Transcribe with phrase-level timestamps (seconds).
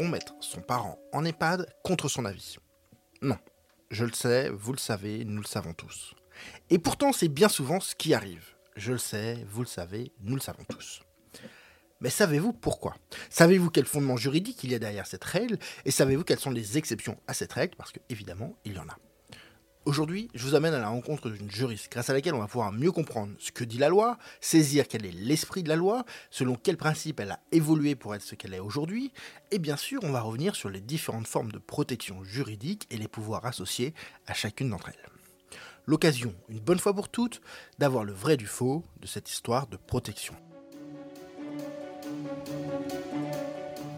[0.00, 2.56] Mettre son parent en EHPAD contre son avis
[3.22, 3.38] Non.
[3.90, 6.14] Je le sais, vous le savez, nous le savons tous.
[6.70, 8.56] Et pourtant, c'est bien souvent ce qui arrive.
[8.74, 11.02] Je le sais, vous le savez, nous le savons tous.
[12.00, 12.96] Mais savez-vous pourquoi?
[13.30, 15.58] Savez-vous quel fondement juridique il y a derrière cette règle?
[15.84, 17.76] Et savez-vous quelles sont les exceptions à cette règle?
[17.76, 18.98] Parce que, évidemment, il y en a.
[19.84, 22.70] Aujourd'hui, je vous amène à la rencontre d'une juriste, grâce à laquelle on va pouvoir
[22.70, 26.54] mieux comprendre ce que dit la loi, saisir quel est l'esprit de la loi, selon
[26.54, 29.12] quels principes elle a évolué pour être ce qu'elle est aujourd'hui,
[29.50, 33.08] et bien sûr, on va revenir sur les différentes formes de protection juridique et les
[33.08, 33.92] pouvoirs associés
[34.28, 35.10] à chacune d'entre elles.
[35.86, 37.40] L'occasion, une bonne fois pour toutes,
[37.80, 40.36] d'avoir le vrai du faux de cette histoire de protection.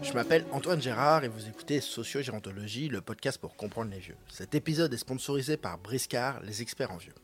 [0.05, 4.15] Je m'appelle Antoine Gérard et vous écoutez Sociogérontologie, le podcast pour comprendre les vieux.
[4.29, 7.15] Cet épisode est sponsorisé par Briscard, les experts en vieux.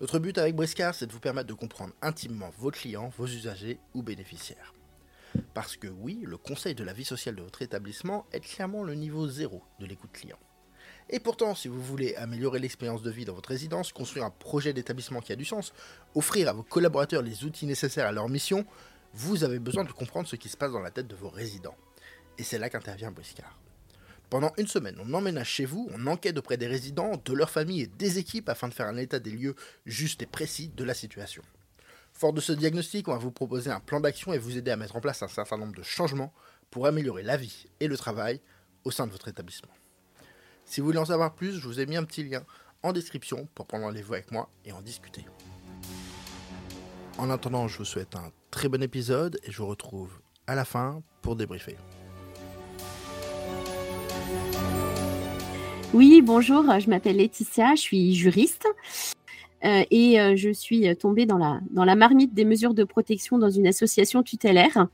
[0.00, 3.80] Notre but avec Briscard, c'est de vous permettre de comprendre intimement vos clients, vos usagers
[3.92, 4.72] ou bénéficiaires.
[5.52, 8.94] Parce que oui, le conseil de la vie sociale de votre établissement est clairement le
[8.94, 10.38] niveau zéro de l'écoute client.
[11.10, 14.72] Et pourtant, si vous voulez améliorer l'expérience de vie dans votre résidence, construire un projet
[14.72, 15.72] d'établissement qui a du sens,
[16.14, 18.64] offrir à vos collaborateurs les outils nécessaires à leur mission,
[19.14, 21.76] vous avez besoin de comprendre ce qui se passe dans la tête de vos résidents.
[22.36, 23.58] Et c'est là qu'intervient Briscard.
[24.28, 27.82] Pendant une semaine, on emménage chez vous, on enquête auprès des résidents, de leurs familles
[27.82, 29.54] et des équipes afin de faire un état des lieux
[29.86, 31.42] juste et précis de la situation.
[32.12, 34.76] Fort de ce diagnostic, on va vous proposer un plan d'action et vous aider à
[34.76, 36.32] mettre en place un certain nombre de changements
[36.70, 38.40] pour améliorer la vie et le travail
[38.82, 39.72] au sein de votre établissement.
[40.64, 42.44] Si vous voulez en savoir plus, je vous ai mis un petit lien
[42.82, 45.24] en description pour prendre rendez-vous avec moi et en discuter.
[47.16, 50.64] En attendant, je vous souhaite un très bon épisode et je vous retrouve à la
[50.64, 51.76] fin pour débriefer.
[55.92, 58.66] Oui, bonjour, je m'appelle Laetitia, je suis juriste
[59.64, 63.38] euh, et euh, je suis tombée dans la, dans la marmite des mesures de protection
[63.38, 64.88] dans une association tutélaire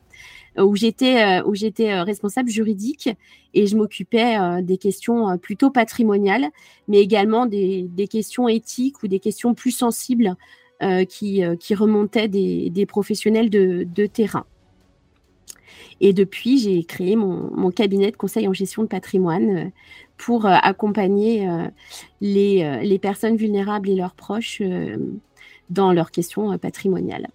[0.58, 3.08] euh, où j'étais responsable juridique
[3.54, 6.50] et je m'occupais des questions plutôt patrimoniales,
[6.86, 10.36] mais également des, des, questions éthiques ou des questions plus sensibles
[11.04, 14.44] qui, euh, qui remontaient des, professionnels de, terrain.
[16.00, 19.64] Et depuis, j'ai créé mon, mon, cabinet de conseil en gestion de patrimoine euh,
[20.16, 21.48] pour accompagner
[22.20, 24.60] les, les, personnes vulnérables et leurs proches
[25.70, 27.28] dans leurs questions patrimoniales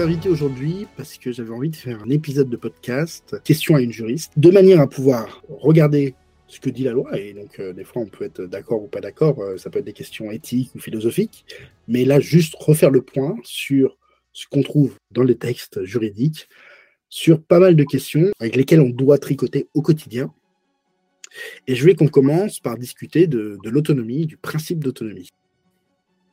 [0.00, 3.92] invité aujourd'hui parce que j'avais envie de faire un épisode de podcast, question à une
[3.92, 6.14] juriste, de manière à pouvoir regarder
[6.48, 7.18] ce que dit la loi.
[7.18, 9.40] Et donc, euh, des fois, on peut être d'accord ou pas d'accord.
[9.40, 11.44] Euh, ça peut être des questions éthiques ou philosophiques.
[11.86, 13.96] Mais là, juste refaire le point sur
[14.32, 16.48] ce qu'on trouve dans les textes juridiques,
[17.08, 20.32] sur pas mal de questions avec lesquelles on doit tricoter au quotidien.
[21.66, 25.28] Et je voulais qu'on commence par discuter de l'autonomie, du principe d'autonomie.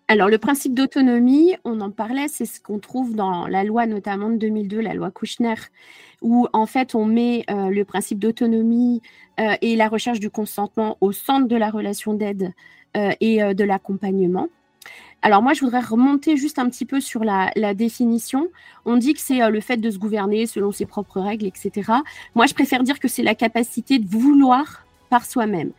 [0.08, 4.30] Alors, le principe d'autonomie, on en parlait, c'est ce qu'on trouve dans la loi notamment
[4.30, 5.56] de 2002, la loi Kouchner,
[6.22, 9.02] où en fait on met euh, le principe d'autonomie
[9.40, 12.54] euh, et la recherche du consentement au centre de la relation d'aide
[12.96, 14.48] euh, et de l'accompagnement.
[15.24, 18.50] Alors moi, je voudrais remonter juste un petit peu sur la, la définition.
[18.86, 21.92] On dit que c'est le fait de se gouverner selon ses propres règles, etc.
[22.36, 25.72] Moi, je préfère dire que c'est la capacité de vouloir par soi-même.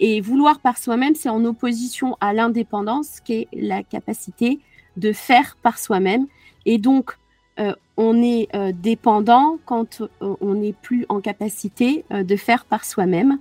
[0.00, 4.60] Et vouloir par soi-même, c'est en opposition à l'indépendance, qui est la capacité
[4.96, 6.26] de faire par soi-même.
[6.66, 7.16] Et donc,
[7.58, 12.84] euh, on est euh, dépendant quand euh, on n'est plus en capacité de faire par
[12.84, 13.38] soi-même.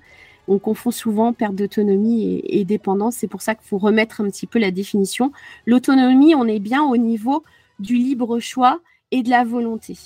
[0.48, 3.16] On confond souvent perte d'autonomie et, et, dépendance.
[3.18, 5.32] C'est pour ça qu'il faut remettre un petit peu la définition.
[5.66, 7.44] L'autonomie, on est bien au niveau
[7.80, 8.80] du libre choix
[9.12, 9.98] et de la volonté.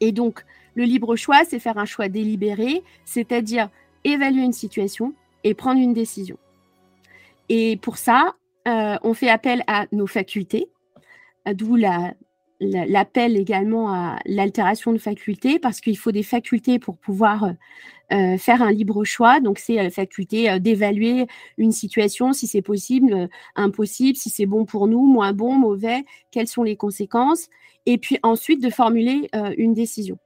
[0.00, 0.44] Et donc,
[0.74, 3.68] le libre choix, c'est faire un choix délibéré, c'est-à-dire
[4.04, 6.38] évaluer une situation, et prendre une décision.
[7.48, 8.34] Et pour ça,
[8.68, 10.68] euh, on fait appel à nos facultés,
[11.52, 11.76] d'où
[12.60, 17.52] l'appel également à l'altération de facultés, parce qu'il faut des facultés pour pouvoir
[18.12, 19.40] euh, faire un libre choix.
[19.40, 21.26] Donc, c'est la faculté euh, d'évaluer
[21.58, 26.48] une situation, si c'est possible, impossible, si c'est bon pour nous, moins bon, mauvais, quelles
[26.48, 27.48] sont les conséquences,
[27.84, 30.18] et puis ensuite de formuler une décision.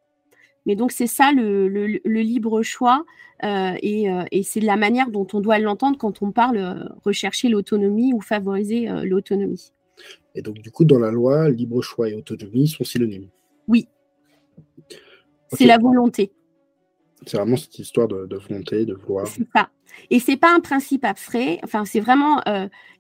[0.67, 3.05] Mais donc, c'est ça le, libre choix
[3.45, 6.75] euh, euh, et, c'est la manière dont on doit l'entendre quand on parle euh,
[7.05, 9.73] rechercher l'autonomie ou favoriser l'autonomie.
[10.35, 13.29] Et donc, du coup, dans la loi, libre choix et autonomie sont synonymes.
[13.69, 13.89] Oui.
[15.53, 16.33] C'est la volonté.
[17.25, 19.27] C'est vraiment cette histoire de, volonté, de vouloir.
[19.27, 19.71] C'est ça.
[20.11, 21.61] Et c'est pas un principe abstrait.
[21.63, 22.43] Enfin, c'est vraiment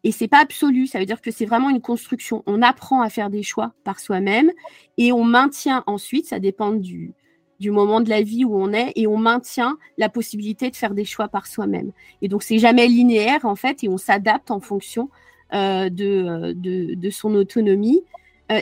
[0.04, 0.86] et c'est pas absolu.
[0.86, 2.42] Ça veut dire que c'est vraiment une construction.
[2.46, 4.50] On apprend à faire des choix par soi-même
[4.96, 6.26] et on maintient ensuite.
[6.26, 7.12] Ça dépend du
[7.58, 10.94] du moment de la vie où on est et on maintient la possibilité de faire
[10.94, 11.92] des choix par soi-même.
[12.22, 15.10] Et donc, c'est jamais linéaire, en fait, et on s'adapte en fonction
[15.54, 18.02] euh, de, de, son autonomie.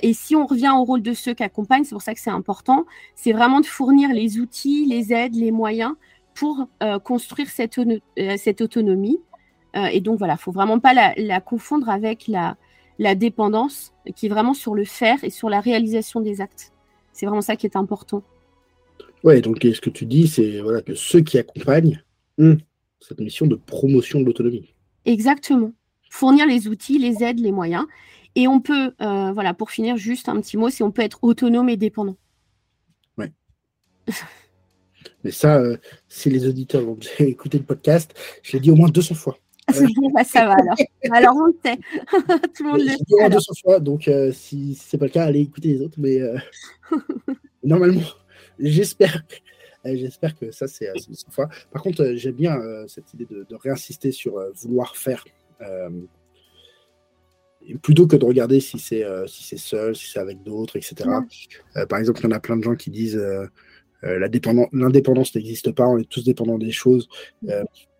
[0.02, 2.30] et si on revient au rôle de ceux qui accompagnent, c'est pour ça que c'est
[2.30, 5.94] important, c'est vraiment de fournir les outils, les aides, les moyens
[6.34, 6.68] pour
[7.04, 7.80] construire cette,
[8.36, 9.18] cette autonomie.
[9.74, 12.56] et donc voilà, il faut vraiment pas la, confondre avec la,
[12.98, 16.72] la dépendance qui est vraiment sur le faire et sur la réalisation des actes.
[17.12, 18.22] C'est vraiment ça qui est important.
[19.24, 22.04] Ouais, donc ce que tu dis, c'est voilà, que ceux qui accompagnent
[22.36, 22.58] ont
[23.00, 24.74] cette mission de promotion de l'autonomie.
[25.06, 25.72] Exactement.
[26.10, 27.86] Fournir les outils, les aides, les moyens.
[28.34, 31.18] Et on peut, euh, voilà, pour finir, juste un petit mot, c'est on peut être
[31.22, 32.16] autonome et dépendant.
[33.16, 33.32] Ouais.
[35.24, 38.12] Mais ça, euh, si les auditeurs vont écouter le podcast,
[38.42, 39.38] je l'ai dit au moins 200 fois.
[40.12, 40.76] Bah, ça va alors.
[41.10, 41.76] alors on le sait.
[42.54, 42.96] Tout le monde le sait.
[43.10, 45.80] Au moins 200 fois, donc euh, si ce n'est pas le cas, allez écouter les
[45.80, 45.96] autres.
[45.98, 46.20] Mais
[47.62, 48.02] normalement,
[48.58, 49.22] j'espère
[49.86, 51.46] J'espère que ça, c'est une fois.
[51.70, 52.58] Par contre, j'aime bien
[52.88, 55.22] cette idée de, de réinsister sur vouloir faire
[57.82, 61.08] plutôt que de regarder si c'est euh, si seul, si c'est avec d'autres, etc.
[61.76, 63.46] Euh, par exemple, il y en a plein de gens qui disent euh,
[64.02, 67.08] l'indépendance n'existe pas, on est tous dépendants des choses.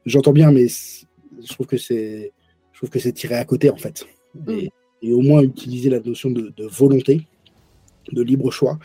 [0.04, 2.32] J'entends bien, mais je trouve que c'est
[2.72, 4.06] je trouve que c'est tiré à côté en fait.
[4.48, 4.70] Et,
[5.12, 7.26] au moins utiliser la notion de, volonté,
[8.10, 8.78] de libre choix,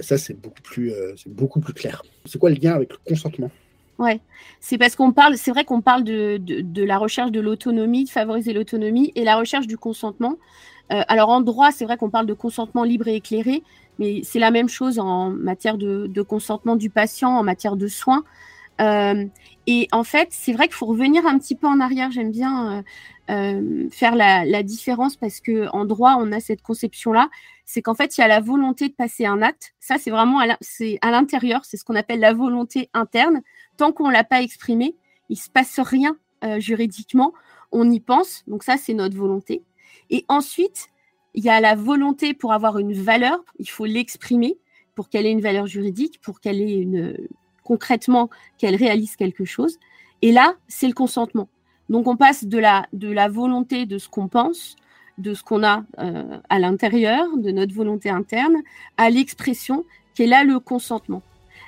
[0.00, 2.02] ça c'est beaucoup plus c'est beaucoup plus clair.
[2.24, 3.50] C'est quoi le lien avec le consentement?
[3.98, 4.20] Ouais,
[4.60, 8.10] c'est parce qu'on parle, c'est vrai qu'on parle de, de, la recherche de l'autonomie, de
[8.10, 10.38] favoriser l'autonomie et la recherche du consentement.
[10.92, 13.62] Euh, alors en droit, c'est vrai qu'on parle de consentement libre et éclairé,
[13.98, 18.24] mais c'est la même chose en matière de, consentement du patient, en matière de soins.
[18.80, 19.26] Euh,
[19.66, 22.10] et en fait, c'est vrai qu'il faut revenir un petit peu en arrière.
[22.10, 22.82] J'aime bien euh,
[23.30, 27.28] euh faire la, différence parce que en droit, on a cette conception-là,
[27.64, 29.74] c'est qu'en fait, il y a la volonté de passer un acte.
[29.80, 33.42] Ça, c'est vraiment à l'intérieur, c'est ce qu'on appelle la volonté interne
[33.76, 34.96] tant qu'on ne l'a pas exprimé,
[35.28, 36.16] il ne se passe rien
[36.58, 37.32] juridiquement.
[37.70, 39.62] On y pense, donc ça, c'est notre volonté.
[40.10, 40.90] Et ensuite,
[41.34, 44.58] il y a la volonté pour avoir une valeur, il faut l'exprimer
[44.94, 47.16] pour qu'elle ait une valeur juridique, pour qu'elle ait une
[47.64, 49.78] concrètement qu'elle réalise quelque chose.
[50.22, 51.48] Et là, c'est le consentement.
[51.88, 54.76] Donc on passe de la, de la volonté de ce qu'on pense,
[55.18, 58.56] de ce qu'on a euh, à l'intérieur, de notre volonté interne,
[58.96, 61.22] à l'expression qui est là le consentement.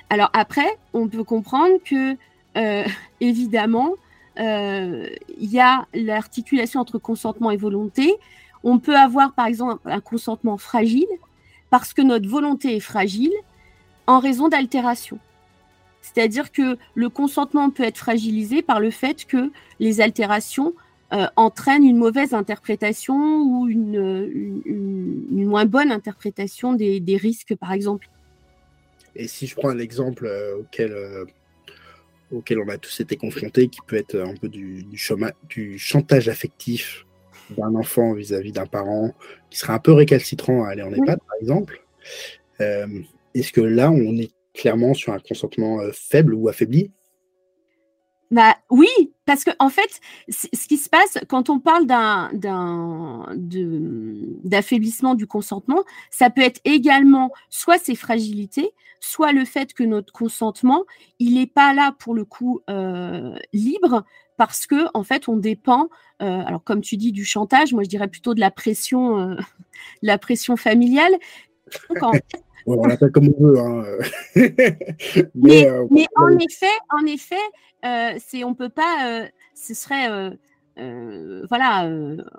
[0.09, 2.15] Alors après, on peut comprendre que,
[2.57, 2.85] euh,
[3.21, 3.93] évidemment,
[4.39, 5.07] euh,
[5.37, 8.15] il y a l'articulation entre consentement et volonté.
[8.63, 11.07] On peut avoir, par exemple, un consentement fragile
[11.69, 13.33] parce que notre volonté est fragile
[14.07, 15.19] en raison d'altération.
[16.13, 20.73] C'est-à-dire que le consentement peut être fragilisé par le fait que les altérations
[21.13, 24.65] euh, entraînent une mauvaise interprétation ou une,
[25.29, 28.07] moins bonne interprétation des risques, par exemple.
[29.15, 31.25] Et si je prends un exemple euh, auquel, euh,
[32.31, 37.05] auquel on a tous été confrontés, qui peut être un peu du, du, chantage affectif
[37.57, 39.13] d'un enfant vis-à-vis d'un parent
[39.49, 41.81] qui serait un peu récalcitrant à aller en EHPAD, par exemple,
[42.61, 42.87] euh,
[43.33, 46.91] est-ce que là, on est clairement sur un consentement faible ou affaibli?
[48.31, 48.89] Bah oui,
[49.25, 52.31] parce que en fait, ce qui se passe quand on parle d'un
[54.43, 60.11] d'affaiblissement du consentement, ça peut être également soit ses fragilités, soit le fait que notre
[60.11, 60.85] consentement,
[61.19, 64.03] il n'est pas là pour le coup euh, libre
[64.37, 65.89] parce que en fait, on dépend.
[66.21, 69.35] Euh, alors comme tu dis du chantage, moi je dirais plutôt de la pression, euh,
[70.01, 71.13] la pression familiale.
[72.65, 73.59] on l'appelle comme on veut.
[73.59, 73.83] Hein.
[75.35, 77.35] mais, mais en effet, en effet,
[77.85, 80.09] euh, c'est on peut pas, euh, ce serait
[80.77, 81.89] euh, voilà,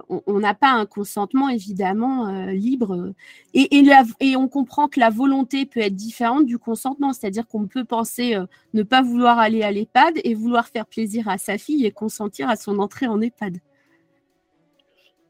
[0.09, 3.14] on n'a pas un consentement évidemment libre
[3.54, 3.75] et,
[4.21, 8.37] et, on comprend que la volonté peut être différente du consentement, c'est-à-dire qu'on peut penser
[8.75, 12.50] ne pas vouloir aller à l'EHPAD et vouloir faire plaisir à sa fille et consentir
[12.50, 13.56] à son entrée en EHPAD.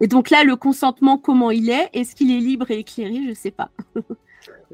[0.01, 1.89] Et donc là, le consentement, comment il est?
[1.93, 3.15] Est-ce qu'il est libre et éclairé?
[3.23, 3.71] Je ne sais pas.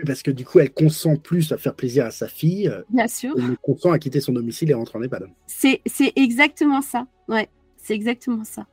[0.07, 2.69] parce que du coup, elle consent plus à faire plaisir à sa fille.
[2.69, 3.35] Euh, Bien sûr.
[3.37, 5.29] Elle consent à quitter son domicile et rentrer en EHPAD.
[5.47, 5.81] C'est
[6.17, 7.07] exactement ça.
[7.29, 8.67] Ouais, c'est exactement ça.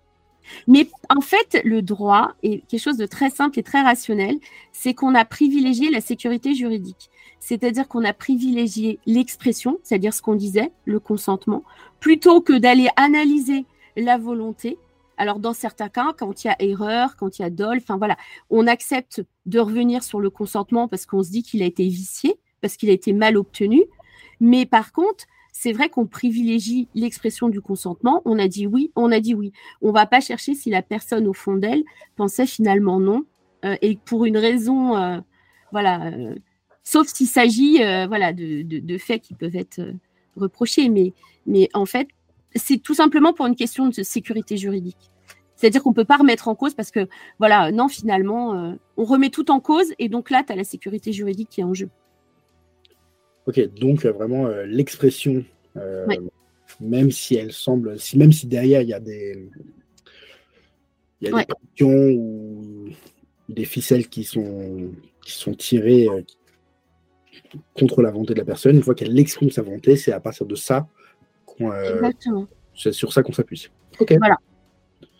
[0.68, 4.38] Mais en fait, le droit est quelque chose de très simple et très rationnel.
[4.72, 7.10] C'est qu'on a privilégié la sécurité juridique.
[7.40, 11.64] C'est-à-dire qu'on a privilégié l'expression, c'est-à-dire ce qu'on disait, le consentement,
[12.00, 13.66] plutôt que d'aller analyser
[13.96, 14.78] la volonté
[15.20, 17.98] alors, dans certains cas, quand il y a erreur, quand il y a dol, enfin
[17.98, 18.16] voilà,
[18.50, 22.40] on accepte de revenir sur le consentement parce qu'on se dit qu'il a été vicié,
[22.62, 23.84] parce qu'il a été mal obtenu.
[24.40, 28.22] Mais par contre, c'est vrai qu'on privilégie l'expression du consentement.
[28.24, 29.52] On a dit oui, on a dit oui.
[29.82, 31.84] On va pas chercher si la personne au fond d'elle
[32.16, 33.26] pensait finalement non,
[33.66, 35.20] euh, et pour une raison, euh,
[35.74, 36.36] voilà, euh,
[36.84, 39.82] sauf s'il s'agit, voilà, de, de, faits qui peuvent être
[40.38, 40.88] reprochés.
[40.88, 41.14] Mais,
[41.46, 42.08] mais en fait,
[42.56, 45.12] c'est tout simplement pour une question de sécurité juridique.
[45.56, 49.04] C'est-à-dire qu'on ne peut pas remettre en cause parce que, voilà, non, finalement, euh, on
[49.04, 51.74] remet tout en cause et donc là, tu as la sécurité juridique qui est en
[51.74, 51.90] jeu.
[53.46, 55.44] Ok, donc vraiment l'expression,
[56.80, 59.50] même si elle semble, si, même si derrière il y a des,
[61.20, 62.90] il y a des pressions ou
[63.50, 64.92] des ficelles qui sont,
[65.26, 66.08] qui sont tirées
[67.78, 70.46] contre la volonté de la personne, une fois qu'elle exprime sa volonté, c'est à partir
[70.46, 70.88] de ça
[71.60, 72.48] qu'on.
[72.76, 73.70] c'est sur ça qu'on s'appuie.
[74.18, 74.38] Voilà.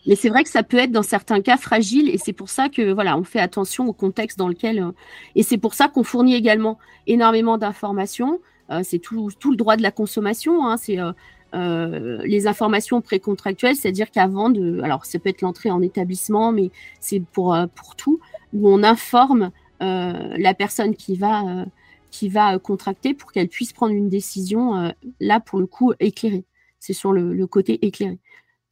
[0.06, 2.68] Mais c'est vrai que ça peut être dans certains cas fragile et c'est pour ça
[2.68, 4.92] que voilà, on fait attention au contexte dans lequel euh,
[5.34, 8.40] et c'est pour ça qu'on fournit également énormément d'informations.
[8.70, 10.66] Euh, c'est tout, tout, le droit de la consommation.
[10.66, 15.82] Hein, c'est euh, les informations précontractuelles, c'est-à-dire qu'avant de, alors ça peut être l'entrée en
[15.82, 16.70] établissement, mais
[17.00, 18.20] c'est pour pour tout
[18.52, 21.64] où on informe la personne qui va
[22.10, 26.44] qui va contracter pour qu'elle puisse prendre une décision là pour le coup éclairée.
[26.78, 28.18] C'est sur le côté éclairé.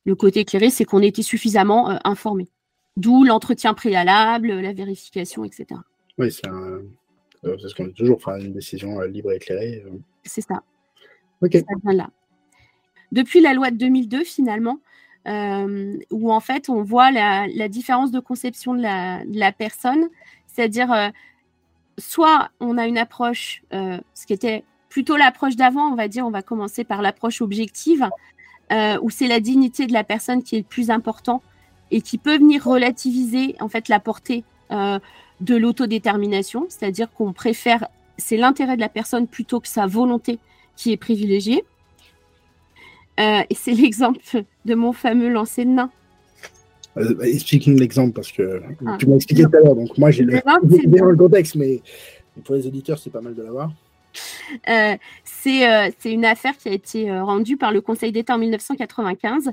[0.09, 2.49] Le côté éclairé, c'est qu'on était suffisamment euh, informé.
[2.97, 5.67] D'où l'entretien préalable, la vérification, etc.
[6.17, 6.81] Oui, c'est euh,
[7.45, 9.85] ce qu'on dit toujours, faire une décision euh, libre et éclairée.
[10.25, 10.63] C'est ça.
[11.43, 12.09] Ça là.
[13.13, 14.81] Depuis la loi de 2002, finalement,
[15.27, 20.09] où en fait on voit la, différence de conception de la, personne,
[20.47, 21.13] c'est-à-dire
[21.99, 26.31] soit on a une approche, ce qui était plutôt l'approche d'avant, on va dire, on
[26.31, 28.09] va commencer par l'approche objective,
[28.73, 31.43] euh, où c'est la dignité de la personne qui est le plus important
[31.91, 34.99] et qui peut venir relativiser en fait la portée euh,
[35.41, 37.89] de l'autodétermination, c'est-à-dire qu'on préfère,
[38.19, 40.39] c'est l'intérêt de la personne plutôt que sa volonté
[40.77, 41.65] qui est privilégiée.
[43.21, 44.21] Euh, et c'est l'exemple
[44.65, 45.91] de mon fameux lancer de nain.
[47.23, 48.97] Explique-nous l'exemple parce que ah.
[48.99, 51.81] tu m'as expliqué tout à l'heure, donc moi j'ai le, le contexte, mais
[52.45, 53.71] pour les auditeurs c'est pas mal de l'avoir.
[54.69, 54.97] Euh,
[55.47, 59.53] euh, c'est une affaire qui a été euh, rendue par le Conseil d'État en 1995.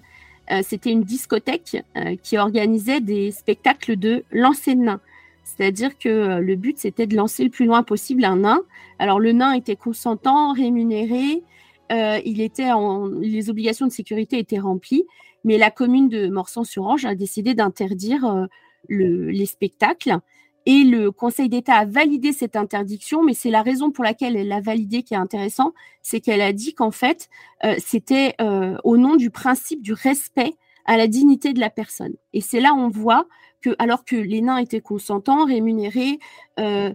[0.62, 1.84] C'était une discothèque
[2.22, 5.02] qui organisait des spectacles de lancer de nain.
[5.44, 8.62] C'est-à-dire que le but, c'était de lancer le plus loin possible un nain.
[9.00, 11.42] Alors, le nain était consentant, rémunéré,
[11.90, 15.06] il était en, les obligations de sécurité étaient remplies,
[15.46, 18.48] mais la commune de Morsan-sur-Ange a décidé d'interdire
[18.90, 20.20] les spectacles
[20.66, 24.48] et le Conseil d'État a validé cette interdiction, mais c'est la raison pour laquelle elle
[24.48, 27.30] l'a validée qui est intéressant, c'est qu'elle a dit qu'en fait,
[27.64, 32.16] euh, c'était euh, au nom du principe du respect à la dignité de la personne.
[32.34, 33.28] Et c'est là où on voit
[33.62, 36.20] que, alors que les nains étaient consentants, rémunérés,
[36.60, 36.92] euh,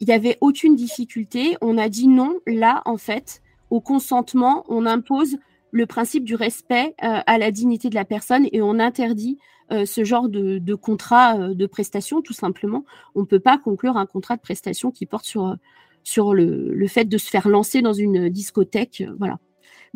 [0.00, 1.56] il n'y avait aucune difficulté.
[1.62, 5.38] On a dit non, là, en fait, au consentement, on impose
[5.76, 9.38] le principe du respect à la dignité de la personne et on interdit
[9.72, 12.84] euh, ce genre de, contrat euh, de prestation, tout simplement.
[13.16, 15.54] On ne peut pas conclure un contrat de prestation qui porte sur, euh,
[16.04, 19.02] sur le, fait de se faire lancer dans une discothèque.
[19.18, 19.38] voilà.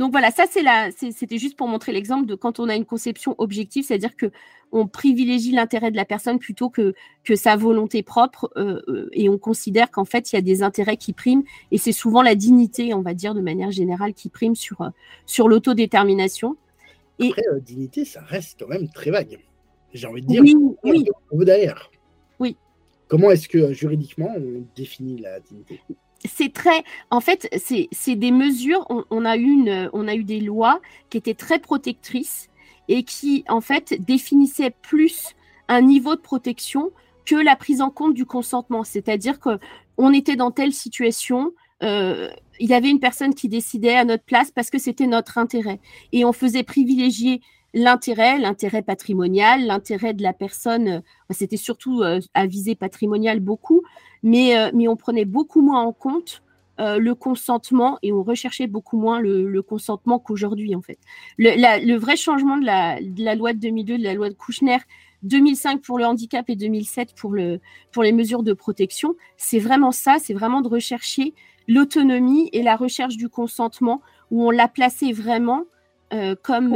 [0.00, 0.64] Donc voilà, ça c'est
[1.12, 4.32] c'était juste pour montrer l'exemple de quand on a une conception objective, c'est-à-dire que
[4.72, 8.50] on privilégie l'intérêt de la personne plutôt que, que sa volonté propre
[9.12, 12.22] et on considère qu'en fait il y a des intérêts qui priment et c'est souvent
[12.22, 14.90] la dignité, on va dire de manière générale, qui prime sur,
[15.26, 16.56] sur l'autodétermination.
[17.20, 19.38] Après, dignité, ça reste quand même très vague
[19.92, 21.04] j'ai envie de dire, oui, oui.
[21.44, 21.90] derrière.
[22.38, 22.56] Oui.
[23.08, 25.80] Comment est-ce que juridiquement on définit la dignité?
[26.24, 28.86] C'est très, en fait, c'est des mesures.
[29.10, 32.48] On, a eu une, on a eu des lois qui étaient très protectrices
[32.88, 35.34] et qui, en fait, définissaient plus
[35.68, 36.90] un niveau de protection
[37.24, 38.84] que la prise en compte du consentement.
[38.84, 39.58] C'est-à-dire que
[39.96, 44.24] on était dans telle situation, euh, il y avait une personne qui décidait à notre
[44.24, 45.80] place parce que c'était notre intérêt
[46.12, 47.40] et on faisait privilégier
[47.74, 51.00] l'intérêt, l'intérêt patrimonial, l'intérêt de la personne, euh,
[51.30, 53.82] c'était surtout euh, à viser patrimonial beaucoup,
[54.22, 56.42] mais, euh, mais on prenait beaucoup moins en compte
[56.82, 60.98] le consentement et on recherchait beaucoup moins le, consentement qu'aujourd'hui en fait.
[61.36, 64.78] Le, vrai changement de la, loi de 2002, de la loi de Kouchner,
[65.22, 67.60] 2005 pour le handicap et 2007 pour, le,
[67.92, 71.34] pour les mesures de protection, c'est vraiment ça, c'est vraiment de rechercher
[71.68, 74.00] l'autonomie et la recherche du consentement
[74.30, 75.64] où on l'a placé vraiment
[76.42, 76.74] comme,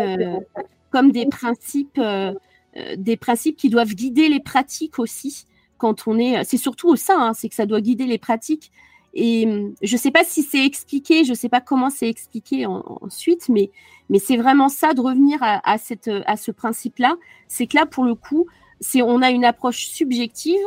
[0.94, 2.32] comme des principes, euh,
[2.76, 5.44] euh, des principes qui doivent guider les pratiques aussi.
[5.76, 8.70] Quand on est, c'est surtout sein, hein, c'est que ça doit guider les pratiques.
[9.12, 12.08] Et hum, je ne sais pas si c'est expliqué, je ne sais pas comment c'est
[12.08, 13.72] expliqué ensuite, mais,
[14.08, 17.16] mais c'est vraiment ça de revenir à, cette, à ce principe-là.
[17.48, 18.46] C'est que là, pour le coup,
[18.94, 20.64] on a une approche subjective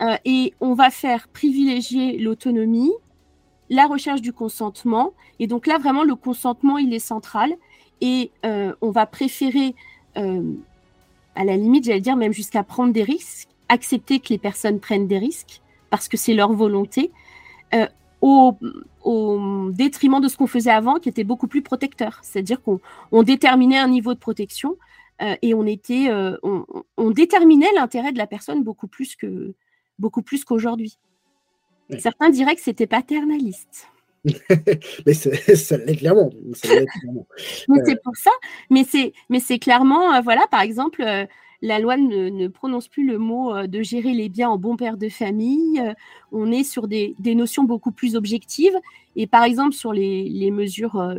[0.00, 2.92] euh, et on va faire privilégier l'autonomie,
[3.68, 5.12] la recherche du consentement.
[5.40, 7.54] Et donc là, vraiment, le consentement, il est central
[8.02, 9.74] et euh, on va préférer,
[10.18, 10.52] euh,
[11.36, 15.06] à la limite, j'allais dire même jusqu'à prendre des risques, accepter que les personnes prennent
[15.06, 17.12] des risques parce que c'est leur volonté,
[17.74, 17.86] euh,
[18.20, 18.58] au,
[19.70, 22.18] détriment de ce qu'on faisait avant, qui était beaucoup plus protecteur.
[22.22, 24.76] C'est-à-dire qu'on déterminait un niveau de protection
[25.40, 26.08] et on était,
[26.42, 29.54] on, déterminait l'intérêt de la personne beaucoup plus que
[29.98, 30.98] beaucoup plus qu'aujourd'hui.
[31.98, 33.91] Certains diraient que c'était paternaliste.
[35.06, 36.30] mais ça l'est clairement.
[37.68, 38.30] mais c'est pour ça.
[38.70, 41.02] Mais c'est, mais c'est clairement, voilà, par exemple,
[41.62, 44.96] la loi ne, prononce plus le mot euh, de gérer les biens en bon père
[44.96, 45.80] de famille.
[45.80, 45.94] Euh,
[46.32, 48.76] on est sur des, notions beaucoup plus objectives.
[49.16, 51.14] Et par exemple, sur les, mesures euh,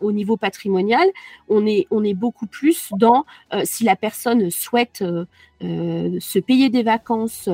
[0.00, 1.08] au niveau patrimonial,
[1.48, 3.24] on est, on est beaucoup plus dans
[3.62, 5.04] si la personne souhaite
[5.60, 7.48] se payer des vacances,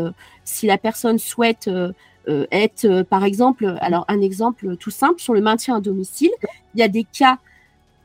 [0.45, 1.69] si la personne souhaite
[2.51, 6.31] être, par exemple, alors un exemple tout simple sur le maintien à domicile,
[6.75, 7.39] il y a des cas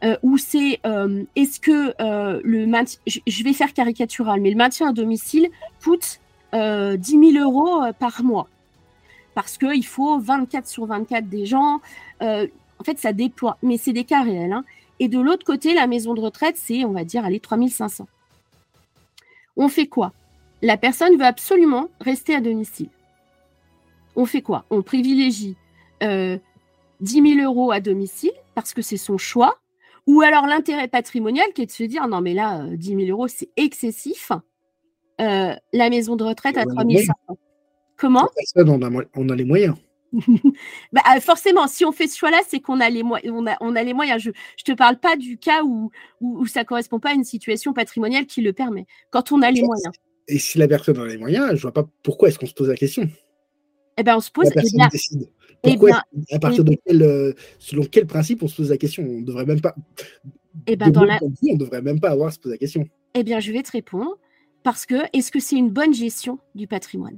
[0.03, 4.57] euh, où c'est euh, est-ce que euh, le maintien, je vais faire caricatural, mais le
[4.57, 5.49] maintien à domicile
[5.81, 6.19] coûte
[6.53, 8.47] 10 000 euros par mois
[9.33, 11.81] parce qu'il faut 24 sur 24 des gens.
[12.21, 14.53] en fait, ça déploie, mais c'est des cas réels.
[14.53, 14.63] Hein.
[14.99, 18.07] Et de l'autre côté, la maison de retraite, c'est, on va dire, allez, 3500.
[19.57, 20.11] On fait quoi?
[20.61, 22.89] La personne veut absolument rester à domicile.
[24.15, 24.65] On fait quoi?
[24.69, 25.55] On privilégie
[26.01, 26.39] 10
[27.01, 29.57] 000 euros à domicile parce que c'est son choix
[30.05, 33.11] ou alors l'intérêt patrimonial qui est de se dire non, mais là, 10 euh, 000
[33.11, 34.31] euros, c'est excessif.
[35.21, 37.13] Euh, la maison de retraite à 3 500.
[37.97, 38.27] Comment?
[39.15, 39.75] On a, les moyens.
[40.91, 43.75] bah, euh, forcément, si on fait ce choix-là, c'est qu'on a, les on a, on
[43.75, 44.21] a les moyens.
[44.21, 44.33] Je ne
[44.65, 48.25] te parle pas du cas où, où, ça ne correspond pas à une situation patrimoniale
[48.25, 48.85] qui le permet.
[49.09, 49.93] Quand on a les moyens.
[50.27, 52.53] Et si la personne a les moyens, je ne vois pas pourquoi est-ce qu'on se
[52.53, 53.09] pose la question.
[53.97, 54.45] Eh ben, on se pose.
[54.45, 55.29] La personne décide.
[55.63, 59.03] Eh Pourquoi, à partir de quel, euh, selon quel principe on se pose la question?
[59.03, 59.75] On devrait même pas.
[60.67, 61.19] Eh ben, dans la...
[61.21, 62.85] On devrait même pas avoir à se poser la question.
[63.13, 64.17] Eh bien, je vais te répondre
[64.63, 67.17] parce que est-ce que c'est une bonne gestion du patrimoine?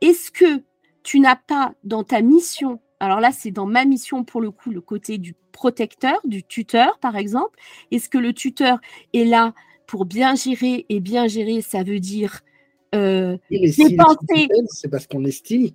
[0.00, 0.62] Est-ce que
[1.02, 4.70] tu n'as pas dans ta mission, alors là, c'est dans ma mission pour le coup,
[4.70, 7.58] le côté du protecteur, du tuteur, par exemple.
[7.90, 8.78] Est-ce que le tuteur
[9.12, 9.54] est là
[9.86, 10.86] pour bien gérer?
[10.88, 12.40] Et bien gérer, ça veut dire
[12.94, 14.48] euh, dépenser.
[14.68, 15.70] c'est parce qu'on estime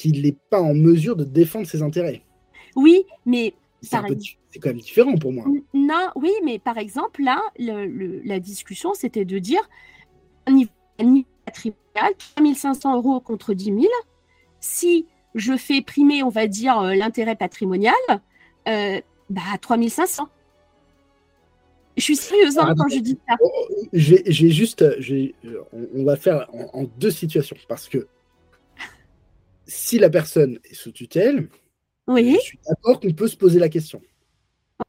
[0.00, 2.22] qu'il n'est pas en mesure de défendre ses intérêts.
[2.74, 3.98] Oui, mais c'est
[4.58, 5.44] quand même différent pour moi.
[5.74, 9.60] Non, oui, mais par exemple, là, la discussion, c'était de dire
[10.48, 10.70] niveau
[11.44, 13.78] patrimonial, 3500 euros contre 10 000.
[14.60, 17.94] Si je fais primer, on va dire, euh, l'intérêt patrimonial,
[18.68, 20.28] euh, bah, 3500.
[21.96, 23.36] Je suis sérieuse hein, quand je dis ça.
[23.92, 24.84] J'ai juste,
[25.72, 28.06] on, va faire en, deux situations parce que
[29.70, 31.48] si la personne est sous tutelle,
[32.08, 32.34] oui.
[32.34, 34.02] je suis d'accord qu'on peut se poser la question.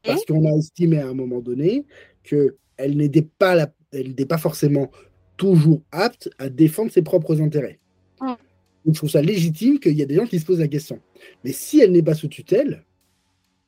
[0.02, 1.86] Parce qu'on a estimé à un moment donné
[2.24, 4.90] qu'elle n'était pas, la, elle pas forcément
[5.36, 7.78] toujours apte à défendre ses propres intérêts.
[8.20, 11.00] Donc je trouve ça légitime qu'il y a des gens qui se posent la question.
[11.44, 12.84] Mais si elle n'est pas sous tutelle,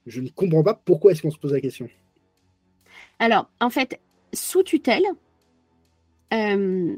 [0.07, 1.89] je ne comprends pas pourquoi est-ce qu'on se pose la question.
[3.21, 4.01] Alors, en fait,
[4.33, 5.05] sous tutelle,
[6.33, 6.97] euh,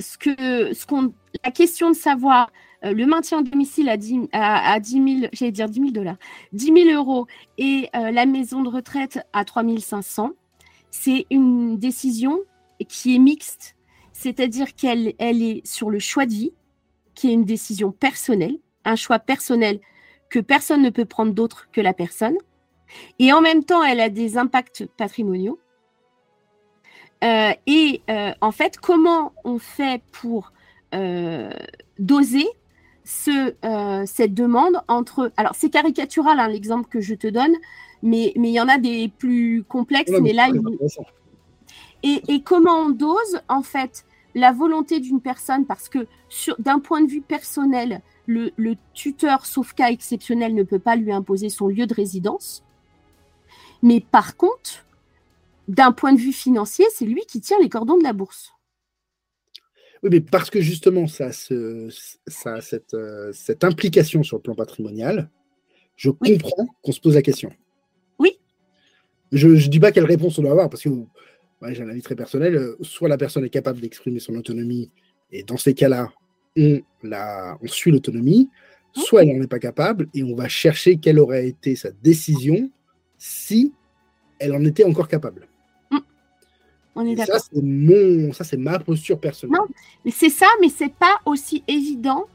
[0.00, 1.12] ce que, ce qu'on,
[1.44, 2.50] la question de savoir
[2.84, 6.16] euh, le maintien à domicile à 10, à, 000, j'allais dire 10 000 dollars,
[6.52, 7.26] 10 000 euros
[7.58, 10.32] et euh, la maison de retraite à 3 500,
[10.90, 12.40] c'est une décision
[12.88, 13.76] qui est mixte,
[14.12, 16.52] c'est-à-dire qu'elle elle est sur le choix de vie,
[17.14, 19.80] qui est une décision personnelle, un choix personnel
[20.30, 22.36] que personne ne peut prendre d'autre que la personne,
[23.18, 25.60] et en même temps, elle a des impacts patrimoniaux.
[27.22, 28.02] Euh, et
[28.40, 30.52] en fait, comment on fait pour
[31.98, 32.48] doser
[33.10, 35.32] ce, euh, cette demande entre.
[35.36, 37.54] Alors, c'est caricatural hein, l'exemple que je te donne,
[38.02, 40.12] mais, mais il y en a des plus complexes.
[40.20, 40.48] mais, là,
[42.02, 44.04] et, et, comment on dose, en fait,
[44.34, 46.06] la volonté d'une personne, parce que
[46.58, 51.12] d'un point de vue personnel, le, le, tuteur, sauf cas exceptionnel, ne peut pas lui
[51.12, 52.62] imposer son lieu de résidence.
[53.82, 54.86] Mais par contre,
[55.70, 58.52] d'un point de vue financier, c'est lui qui tient les cordons de la bourse.
[60.02, 65.30] Oui, mais parce que justement, ça, a cette, euh, cette, implication sur le plan patrimonial,
[65.94, 67.50] je comprends qu'on se pose la question.
[68.18, 68.38] Oui.
[69.30, 70.90] Je ne dis pas quelle réponse on doit avoir, parce que
[71.68, 72.56] j'ai un avis très personnel.
[72.56, 74.90] Euh, soit la personne est capable d'exprimer son autonomie,
[75.30, 76.10] et dans ces cas-là,
[76.56, 78.48] on, on suit l'autonomie,
[78.92, 82.70] soit elle n'en est pas capable, et on va chercher quelle aurait été sa décision
[83.18, 83.72] si
[84.40, 85.49] elle en était encore capable.
[86.96, 87.36] On est d'accord.
[87.36, 89.58] Ça, c'est mon, ça, c'est ma posture personnelle.
[89.58, 89.66] Non,
[90.04, 92.26] mais c'est ça, mais c'est pas aussi évident.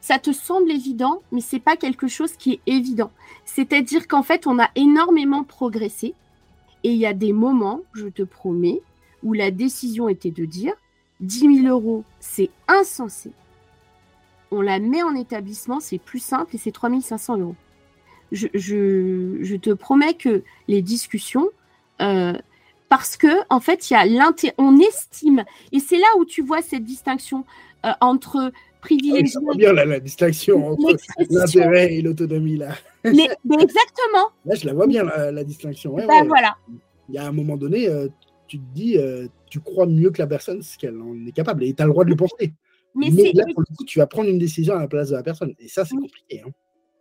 [0.00, 3.10] Ça te semble évident, mais c'est pas quelque chose qui est évident.
[3.44, 6.14] C'est-à-dire qu'en fait, on a énormément progressé.
[6.82, 8.80] Et il y a des moments, je te promets,
[9.22, 10.72] où la décision était de dire
[11.20, 13.30] 10 000 euros, c'est insensé.
[14.50, 17.56] On la met en établissement, c'est plus simple et c'est 3 500 euros.
[18.32, 21.48] Je, je, je, te promets que les discussions,
[22.00, 22.32] euh,
[22.90, 26.60] parce que en fait, il y a on estime, et c'est là où tu vois
[26.60, 27.46] cette distinction
[27.86, 29.36] euh, entre privilégié.
[29.48, 30.96] Ah bien la, distinction entre
[31.30, 32.74] l'intérêt et l'autonomie là.
[33.04, 33.28] Mais,
[33.60, 34.30] exactement.
[34.44, 35.94] Là, je la vois bien la, distinction.
[35.94, 36.56] Ben, voilà.
[37.08, 38.08] Il y a un moment donné, euh,
[38.48, 41.62] tu te dis, euh, tu crois mieux que la personne ce qu'elle en est capable
[41.64, 42.52] et tu as le droit de le penser.
[42.96, 45.22] Mais, là, pour le coup, tu vas prendre une décision à la place de la
[45.22, 45.54] personne.
[45.60, 46.42] Et ça, c'est compliqué.
[46.44, 46.50] Hein.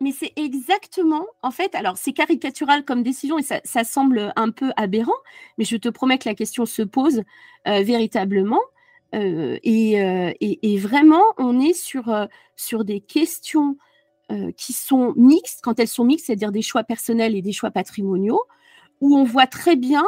[0.02, 4.72] Mais c'est exactement, en fait, alors c'est caricatural comme décision et ça, semble un peu
[4.78, 5.12] aberrant,
[5.58, 7.24] mais je te promets que la question se pose
[7.68, 8.62] euh, véritablement.
[9.14, 12.16] Euh, euh, et, vraiment, on est sur,
[12.56, 13.78] sur des questions
[14.56, 15.62] qui sont mixtes.
[15.64, 18.44] Quand elles sont mixtes, c'est-à-dire des choix personnels et des choix patrimoniaux,
[19.02, 20.06] où on voit très bien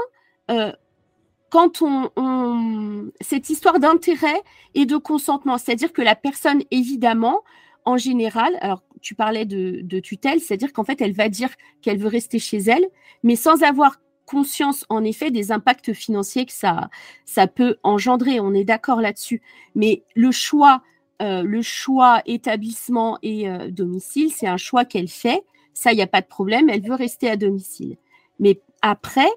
[1.50, 4.42] quand on, cette histoire d'intérêt
[4.76, 7.42] et de consentement, c'est-à-dire que la personne, évidemment,
[7.84, 11.50] en général, alors tu parlais de, tutelle, c'est-à-dire qu'en fait, elle va dire
[11.82, 12.86] qu'elle veut rester chez elle,
[13.24, 16.90] mais sans avoir conscience, en effet, des impacts financiers que ça,
[17.26, 18.40] ça peut engendrer.
[18.40, 19.42] On est d'accord là-dessus.
[19.76, 20.82] Mais le choix,
[21.22, 25.44] euh, le choix établissement et euh, domicile, c'est un choix qu'elle fait.
[25.74, 26.70] Ça, il n'y a pas de problème.
[26.70, 27.98] Elle veut rester à domicile.
[28.40, 29.30] Mais après,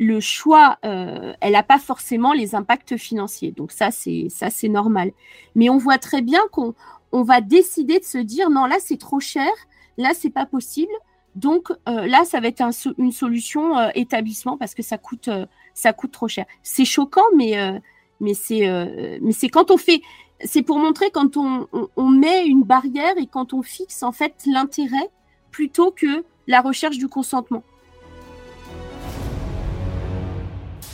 [0.00, 3.52] le choix, euh, elle n'a pas forcément les impacts financiers.
[3.52, 5.12] Donc ça, c'est ça, c'est normal.
[5.54, 6.74] Mais on voit très bien qu'on
[7.12, 9.50] on va décider de se dire non, là c'est trop cher,
[9.96, 10.92] là c'est pas possible.
[11.36, 12.60] Donc euh, là, ça va être
[12.98, 15.30] une solution euh, établissement parce que ça coûte
[15.74, 16.44] ça coûte trop cher.
[16.62, 17.80] C'est choquant, mais
[18.20, 20.02] mais c'est quand on fait,
[20.44, 24.34] c'est pour montrer quand on, on, met une barrière et quand on fixe en fait
[24.46, 25.08] l'intérêt
[25.50, 27.62] plutôt que la recherche du consentement.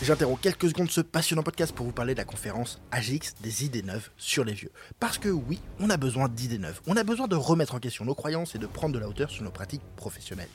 [0.06, 3.82] J'interromps quelques secondes ce passionnant podcast pour vous parler de la conférence AGX des idées
[3.82, 4.70] neuves sur les vieux.
[5.00, 6.80] Parce que oui, on a besoin d'idées neuves.
[6.86, 9.30] On a besoin de remettre en question nos croyances et de prendre de la hauteur
[9.30, 10.46] sur nos pratiques professionnelles.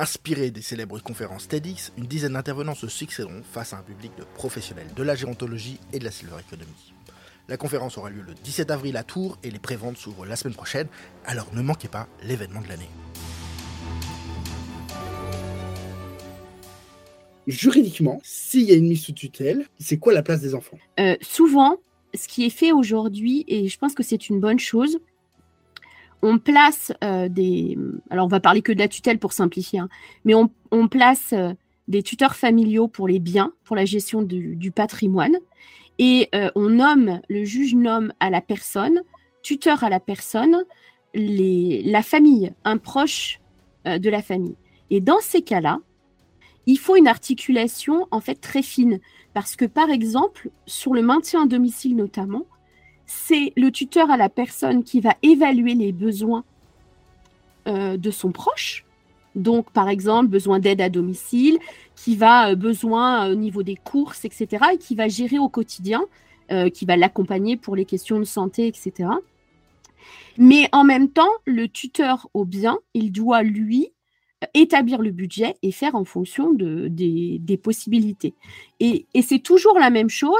[0.00, 4.24] Inspiré des célèbres conférences TEDx, une dizaine d'intervenants se succéderont face à un public de
[4.34, 6.92] professionnels de la gérontologie et de la silver economy.
[7.46, 10.56] La conférence aura lieu le 17 avril à Tours et les préventes s'ouvrent la semaine
[10.56, 10.88] prochaine,
[11.24, 12.90] alors ne manquez pas l'événement de l'année.
[17.48, 20.78] Juridiquement, s'il y a une mise sous tutelle, c'est quoi la place des enfants?
[21.00, 21.76] Euh, Souvent,
[22.14, 24.98] ce qui est fait aujourd'hui, et je pense que c'est une bonne chose,
[26.22, 27.78] on place euh, des...
[28.10, 29.88] Alors, on va parler que de la tutelle pour simplifier, hein,
[30.24, 31.54] mais on, place euh,
[31.86, 35.36] des tuteurs familiaux pour les biens, pour la gestion du, patrimoine,
[36.00, 39.02] et on nomme, le juge nomme à la personne,
[39.42, 40.62] tuteur à la personne,
[41.12, 43.40] les, la famille, un proche
[43.84, 44.54] de la famille.
[44.90, 45.80] Et dans ces cas-là,
[46.68, 49.00] il faut une articulation en fait très fine
[49.34, 52.44] parce que par exemple sur le maintien à domicile notamment,
[53.06, 56.44] c'est le tuteur à la personne qui va évaluer les besoins
[57.66, 58.84] euh, de son proche.
[59.34, 61.58] Donc, par exemple, besoin d'aide à domicile,
[61.96, 65.48] qui va euh, besoin euh, au niveau des courses, etc., et qui va gérer au
[65.48, 66.02] quotidien,
[66.72, 69.10] qui va l'accompagner pour les questions de santé, etc.
[70.38, 73.92] Mais en même temps, le tuteur au bien, il doit, lui,
[74.54, 78.34] établir le budget et faire en fonction de, des, possibilités.
[78.80, 80.34] Et, c'est toujours la même chose,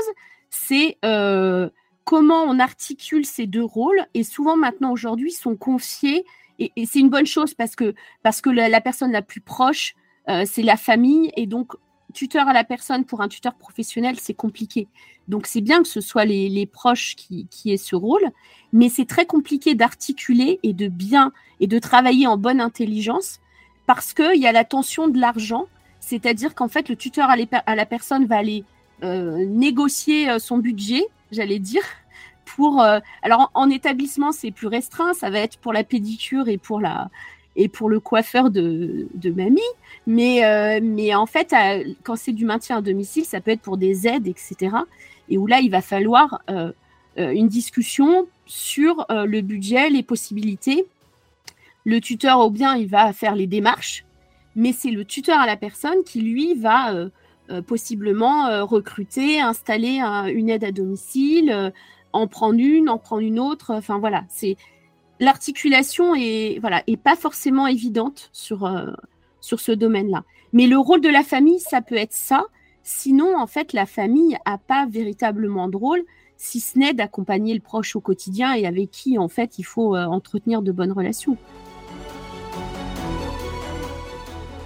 [0.51, 1.69] c'est euh,
[2.05, 6.25] comment on articule ces deux rôles, et souvent maintenant aujourd'hui sont confiés,
[6.59, 9.95] et, c'est une bonne chose parce que, parce que la, personne la plus proche,
[10.29, 11.75] euh, c'est la famille, et donc
[12.15, 14.89] tuteur à la personne pour un tuteur professionnel, c'est compliqué.
[15.27, 18.25] Donc c'est bien que ce soit les, les proches qui, qui aient ce rôle,
[18.73, 23.41] mais c'est très compliqué d'articuler et de bien et de travailler en bonne intelligence
[23.89, 25.67] parce qu'il y a la tension de l'argent,
[25.99, 28.65] c'est-à-dire qu'en fait, le tuteur à, la personne va aller
[29.03, 31.81] euh, négocier euh, son budget, j'allais dire,
[32.45, 32.83] pour.
[32.83, 36.83] Euh, alors, en, établissement, c'est plus restreint, ça va être pour la pédicure et pour
[36.83, 37.09] la
[37.57, 39.61] et pour le coiffeur de, mamie,
[40.07, 41.53] mais, mais en fait,
[42.05, 44.77] quand c'est du maintien à domicile, ça peut être pour des aides, etc.
[45.29, 46.41] Et où là, il va falloir
[47.17, 50.87] une discussion sur le budget, les possibilités
[51.85, 54.05] le tuteur au bien, il va faire les démarches,
[54.59, 57.11] mais c'est le tuteur à la personne qui, lui, va euh,
[57.51, 60.01] euh, possiblement euh, recruter, installer
[60.35, 61.73] une aide à domicile,
[62.13, 63.81] en prendre une, en prendre une autre.
[64.01, 64.57] Voilà, c'est
[65.21, 68.71] l'articulation est voilà pas forcément évidente sur
[69.41, 70.25] sur ce domaine-là.
[70.53, 72.45] Mais le rôle de la famille, ça peut être ça.
[72.83, 76.03] Sinon, en fait, la famille a pas véritablement de rôle,
[76.37, 79.97] si ce n'est d'accompagner le proche au quotidien et avec qui, en fait, il faut
[79.97, 81.37] entretenir de bonnes relations.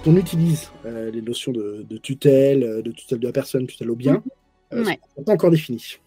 [0.05, 3.95] On utilise euh, les notions de, tutelle, euh, de tutelle de la personne, tutelle au
[3.95, 4.21] bien,
[4.71, 4.75] mmh.
[4.77, 5.97] euh, pas encore défini.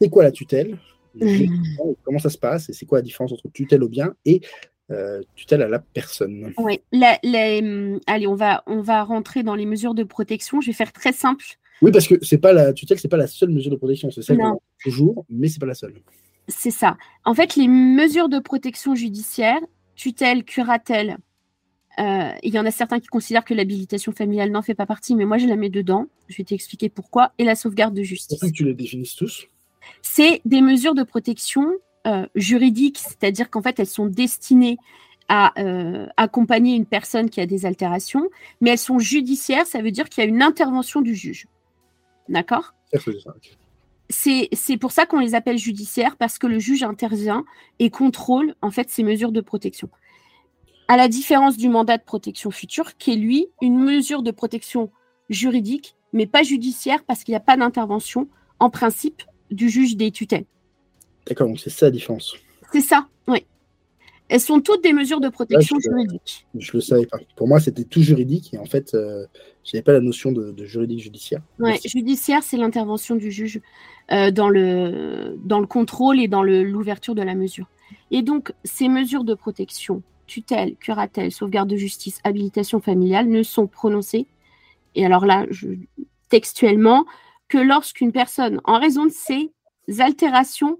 [0.00, 0.78] C'est quoi la tutelle?
[2.04, 2.68] Comment ça se passe?
[2.68, 4.40] Et c'est quoi la différence entre tutelle au bien et
[5.36, 6.52] tutelle à la personne?
[6.58, 10.60] Oui, hum, allez, on va, on va rentrer dans les mesures de protection.
[10.60, 11.44] Je vais faire très simple
[11.82, 14.22] Oui, parce que c'est pas la tutelle, c'est pas la seule mesure de protection, c'est
[14.22, 15.94] celle qu'on toujours, mais c'est pas la seule.
[16.48, 16.96] C'est ça.
[17.24, 19.60] En fait, les mesures de protection judiciaire,
[19.94, 21.16] tutelle, curatelle, euh,
[21.98, 25.24] il y en a certains qui considèrent que l'habilitation familiale n'en fait pas partie, mais
[25.24, 26.06] moi je la mets dedans.
[26.28, 27.32] Je vais t'expliquer pourquoi.
[27.38, 28.40] Et la sauvegarde de justice.
[28.40, 29.46] que tu les définisses tous?
[30.02, 31.70] C'est des mesures de protection
[32.06, 34.78] euh, juridiques, c'est-à-dire qu'en fait elles sont destinées
[35.28, 38.28] à euh, accompagner une personne qui a des altérations,
[38.60, 41.46] mais elles sont judiciaires, ça veut dire qu'il y a une intervention du juge.
[42.28, 42.74] D'accord?
[44.08, 47.44] C'est pour ça qu'on les appelle judiciaires, parce que le juge intervient
[47.78, 49.88] et contrôle en fait ces mesures de protection.
[50.90, 54.90] À la différence du mandat de protection future, qui est lui une mesure de protection
[55.28, 58.26] juridique, mais pas judiciaire, parce qu'il n'y a pas d'intervention
[58.58, 59.22] en principe
[59.52, 60.46] du juge des tutelles.
[61.28, 62.34] D'accord, donc c'est ça la différence.
[62.72, 63.46] C'est ça, oui.
[64.28, 66.48] Elles sont toutes des mesures de protection juridique.
[66.58, 67.18] Je ne le savais pas.
[67.36, 69.26] Pour moi, c'était tout juridique et en fait, euh,
[69.62, 71.40] je n'avais pas la notion de, juridique judiciaire.
[71.60, 73.60] Oui, judiciaire, c'est l'intervention du juge
[74.10, 77.68] euh, dans, le, dans le contrôle et dans l'ouverture de la mesure.
[78.10, 83.66] Et donc, ces mesures de protection, tutelle, curatelle, sauvegarde de justice, habilitation familiale, ne sont
[83.66, 84.28] prononcées,
[84.94, 85.44] et alors là,
[86.28, 87.04] textuellement,
[87.48, 89.52] que lorsqu'une personne, en raison de ses
[89.98, 90.78] altérations,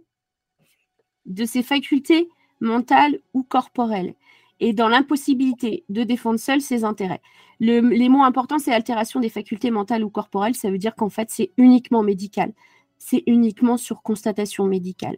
[1.27, 2.29] de ses facultés,
[2.61, 4.15] mentale ou corporelle,
[4.61, 7.23] et dans l'impossibilité de défendre seul ses intérêts.
[7.59, 10.55] les mots importants, c'est altération des facultés mentales ou corporelles.
[10.55, 12.53] Ça veut dire qu'en fait, c'est uniquement médical.
[12.99, 15.17] C'est uniquement sur constatation médicale.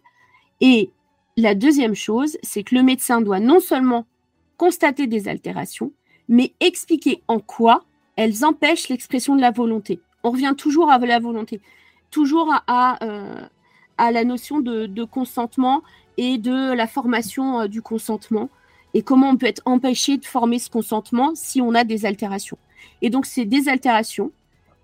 [0.61, 0.91] Et
[1.37, 4.07] la deuxième chose, c'est que le médecin doit non seulement
[4.63, 5.91] constater des altérations,
[6.29, 7.83] mais expliquer en quoi
[8.15, 9.99] elles empêchent l'expression de la volonté.
[10.23, 11.61] On revient toujours à la volonté,
[12.13, 13.41] toujours à, euh,
[13.99, 15.83] la notion de consentement
[16.17, 18.51] et de la formation euh, du consentement
[18.95, 22.59] et comment on peut être empêché de former ce consentement si on a des altérations.
[23.01, 24.31] Et donc, c'est des altérations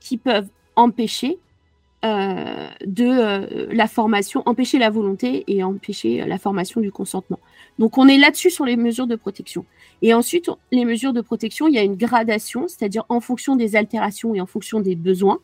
[0.00, 1.38] qui peuvent empêcher
[2.04, 7.40] euh, de euh, la formation, empêcher la volonté et empêcher la formation du consentement.
[7.78, 9.64] Donc, on est là-dessus sur les mesures de protection.
[10.02, 13.76] Et ensuite, les mesures de protection, il y a une gradation, c'est-à-dire en fonction des
[13.76, 15.38] altérations et en fonction des besoins,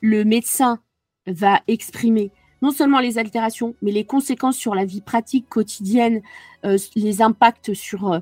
[0.00, 0.78] le médecin
[1.26, 2.30] va exprimer
[2.62, 6.22] non seulement les altérations, mais les conséquences sur la vie pratique quotidienne,
[6.64, 8.18] euh, les impacts sur, euh,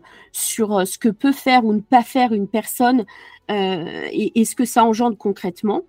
[0.61, 3.05] euh, ce que peut faire ou ne pas faire une personne
[3.49, 5.83] et, ce que ça engendre concrètement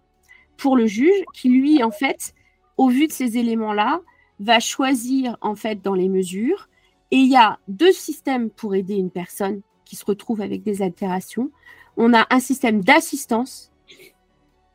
[0.57, 2.33] pour le juge, qui lui, en fait,
[2.77, 4.01] au vu de ces éléments-là,
[4.39, 6.69] va choisir en fait dans les mesures.
[7.11, 10.81] Et il y a deux systèmes pour aider une personne qui se retrouve avec des
[10.81, 11.51] altérations.
[11.95, 13.71] On a un système d'assistance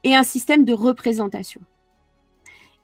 [0.05, 1.61] et un système de représentation.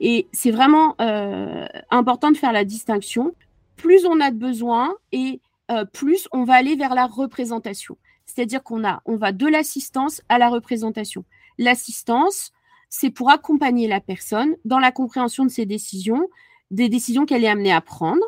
[0.00, 3.34] Et c'est vraiment euh, important de faire la distinction.
[3.76, 7.96] Plus on a de besoins et euh, plus on va aller vers la représentation.
[8.26, 11.24] C'est-à-dire qu'on a, on va de l'assistance à la représentation.
[11.56, 12.52] L'assistance,
[12.88, 16.29] c'est pour accompagner la personne dans la compréhension de ses décisions,
[16.70, 18.22] des décisions qu'elle est amenée à prendre.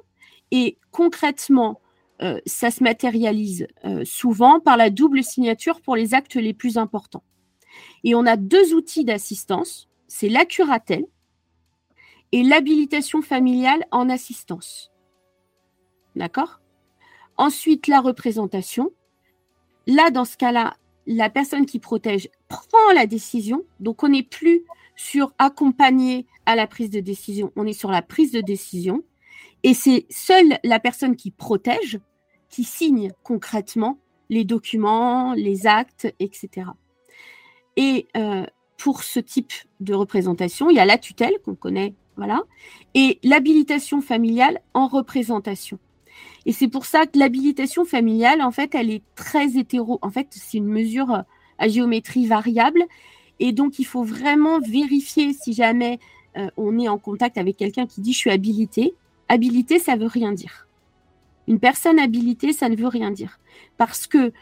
[0.50, 1.80] Et concrètement,
[2.22, 3.66] euh, ça se matérialise
[4.04, 7.24] souvent par la double signature pour les actes les plus importants.
[8.04, 11.06] Et on a deux outils d'assistance, c'est la curatelle,
[12.32, 14.90] et l'habilitation familiale en assistance.
[16.16, 16.60] D'accord?
[17.36, 18.90] Ensuite, la représentation.
[19.86, 23.62] Là, dans ce cas-là, la personne qui protège prend la décision.
[23.80, 24.64] Donc, on n'est plus
[24.96, 29.02] sur accompagner à la prise de décision, on est sur la prise de décision.
[29.62, 32.00] Et c'est seule la personne qui protège
[32.48, 36.68] qui signe concrètement les documents, les actes, etc.
[37.76, 38.44] Et euh,
[38.76, 42.42] pour ce type de représentation, il y a la tutelle qu'on connaît voilà.
[42.92, 45.78] Et l'habilitation familiale en représentation.
[46.46, 49.98] Et c'est pour ça que l'habilitation familiale, en fait, elle est très hétéro.
[50.02, 51.22] En fait, c'est une mesure euh,
[51.58, 52.84] à géométrie variable.
[53.38, 55.98] Et donc, il faut vraiment vérifier si jamais
[56.36, 58.94] euh, on est en contact avec quelqu'un qui dit je suis habilité.
[59.28, 60.66] Habilité, ça veut rien dire.
[61.46, 63.38] Une personne habilitée, ça ne veut rien dire.
[63.76, 64.32] Parce que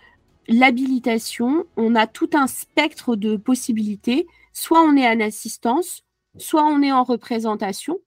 [0.48, 4.26] l'habilitation, on a tout un spectre de possibilités.
[4.52, 6.02] Soit on est en assistance,
[6.36, 7.98] soit on est en représentation,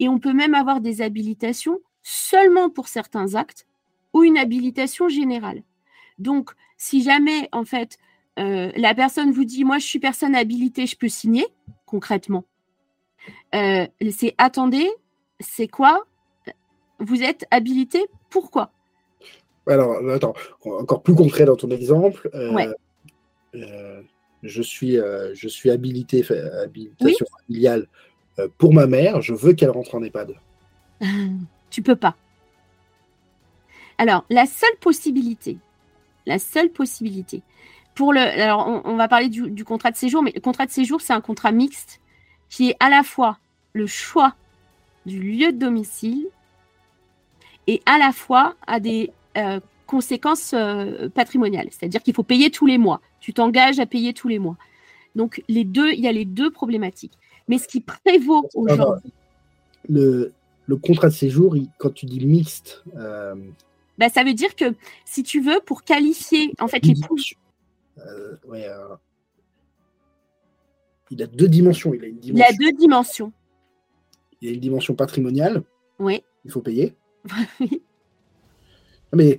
[0.00, 3.66] et on peut même avoir des habilitations seulement pour certains actes
[4.12, 5.64] ou une habilitation générale.
[6.20, 7.98] Donc, si jamais, en fait,
[8.38, 11.46] euh, la personne vous dit, moi, je suis personne habilitée, je peux signer,
[11.84, 12.44] concrètement,
[13.56, 14.88] euh, c'est attendez,
[15.40, 16.06] c'est quoi?
[17.00, 18.70] Vous êtes habilité, pourquoi?
[19.66, 22.30] Alors, attends, encore plus concret dans ton exemple.
[22.34, 24.02] Euh,
[24.44, 26.24] je suis, euh, je suis habilité,
[26.62, 27.88] habilitation familiale
[28.38, 30.34] euh, pour ma mère, je veux qu'elle rentre en EHPAD.
[31.70, 32.16] tu peux pas.
[33.98, 35.58] Alors, la seule possibilité,
[36.26, 37.42] la seule possibilité
[37.96, 41.00] pour le, alors on, va parler du, contrat de séjour, mais le contrat de séjour,
[41.00, 42.00] c'est un contrat mixte
[42.50, 43.38] qui est à la fois
[43.72, 44.34] le choix
[45.06, 46.26] du lieu de domicile
[47.66, 51.68] et à la fois à des euh, conséquences euh, patrimoniales.
[51.70, 53.00] C'est-à-dire qu'il faut payer tous les mois.
[53.18, 54.56] Tu t'engages à payer tous les mois.
[55.14, 57.14] Donc, les deux, il y a les deux problématiques.
[57.48, 59.12] Mais ce qui prévaut aujourd'hui.
[59.88, 60.34] Le,
[60.66, 62.84] le, contrat de séjour, quand tu dis mixte.
[62.96, 63.34] Euh,
[63.98, 64.74] bah, ça veut dire que
[65.04, 66.94] si tu veux, pour qualifier en fait les
[67.98, 68.36] euh,
[71.10, 71.94] il a deux dimensions.
[71.94, 72.34] Il a, une dimension...
[72.34, 73.32] il a deux dimensions.
[74.42, 75.62] Il a une dimension patrimoniale.
[75.98, 76.22] Oui.
[76.44, 76.94] Il faut payer.
[77.60, 77.82] oui.
[79.14, 79.38] Mais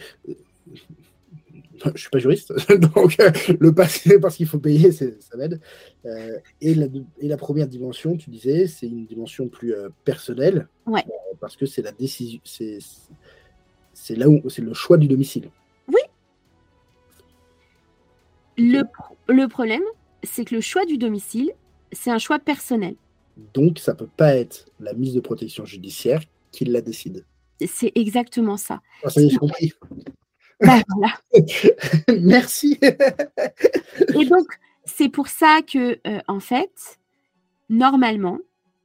[1.88, 2.54] je ne suis pas juriste,
[2.94, 5.60] donc euh, le passé parce qu'il faut payer, ça m'aide.
[6.06, 6.88] Euh, et, la,
[7.20, 11.04] et, la, première dimension, tu disais, c'est une dimension plus euh, personnelle, ouais.
[11.40, 15.50] parce que c'est la décision, c'est là où c'est le choix du domicile.
[15.88, 16.02] Oui.
[18.58, 18.84] Le,
[19.28, 19.84] le problème,
[20.24, 21.52] c'est que le choix du domicile,
[21.92, 22.96] c'est un choix personnel.
[23.54, 26.22] Donc, ça peut pas être la mise de protection judiciaire
[26.52, 27.26] qui la décide.
[27.66, 28.82] C'est exactement ça.
[29.04, 29.74] Ah, ça y est, compris.
[30.60, 30.82] Bah,
[32.22, 32.80] Merci.
[32.82, 34.48] Et donc,
[34.86, 37.00] c'est pour ça que, euh, en fait,
[37.70, 38.40] normalement,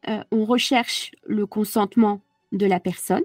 [0.09, 3.23] euh, on recherche le consentement de la personne.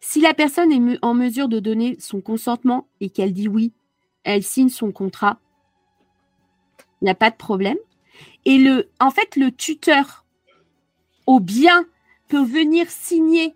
[0.00, 3.72] Si la personne est en mesure de donner son consentement et qu'elle dit oui,
[4.24, 5.38] elle signe son contrat.
[7.00, 7.76] Il n'y a pas de problème.
[8.44, 10.24] Et le, en fait, le tuteur
[11.26, 11.86] au bien
[12.28, 13.54] peut venir signer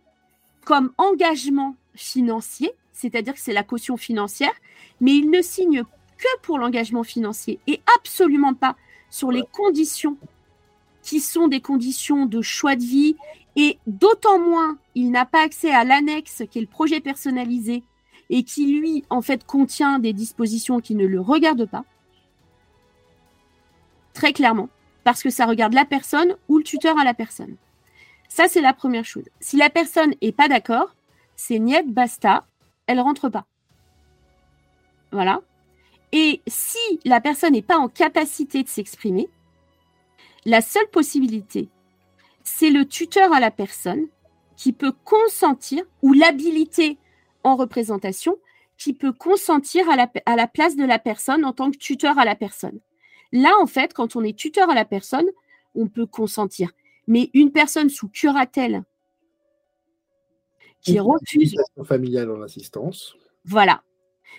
[0.64, 4.52] comme engagement financier, c'est-à-dire que c'est la caution financière,
[5.00, 5.84] mais il ne signe
[6.18, 8.76] que pour l'engagement financier et absolument pas
[9.08, 10.18] sur les conditions
[11.02, 13.16] qui sont des conditions de choix de vie
[13.56, 17.82] et d'autant moins il n'a pas accès à l'annexe qui est le projet personnalisé
[18.28, 21.84] et qui lui en fait contient des dispositions qui ne le regardent pas.
[24.12, 24.68] Très clairement,
[25.04, 27.56] parce que ça regarde la personne ou le tuteur à la personne.
[28.28, 29.28] Ça, c'est la première chose.
[29.40, 30.94] Si la personne n'est pas d'accord,
[31.34, 32.44] c'est niet, basta,
[32.90, 33.46] elle rentre pas.
[35.12, 35.40] Voilà.
[36.12, 39.28] Et si la personne n'est pas en capacité de s'exprimer,
[40.44, 41.68] la seule possibilité,
[42.42, 44.06] c'est le tuteur à la personne
[44.56, 46.98] qui peut consentir, ou l'habilité
[47.44, 48.36] en représentation,
[48.76, 52.18] qui peut consentir à la, à la, place de la personne en tant que tuteur
[52.18, 52.80] à la personne.
[53.30, 55.26] Là, en fait, quand on est tuteur à la personne,
[55.76, 56.72] on peut consentir.
[57.06, 58.82] Mais une personne sous curatelle
[60.82, 61.54] qui refuse.
[61.84, 63.14] familiale en assistance.
[63.44, 63.82] Voilà.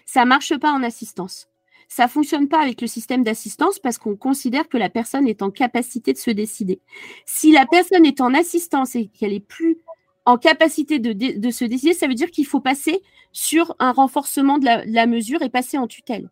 [0.05, 1.47] Ça marche pas en assistance.
[1.87, 5.51] Ça fonctionne pas avec le système d'assistance parce qu'on considère que la personne est en
[5.51, 6.79] capacité de se décider.
[7.25, 9.77] Si la personne est en assistance et qu'elle est plus
[10.25, 13.01] en capacité de, se décider, ça veut dire qu'il faut passer
[13.33, 16.29] sur un renforcement de la, mesure et passer en tutelle.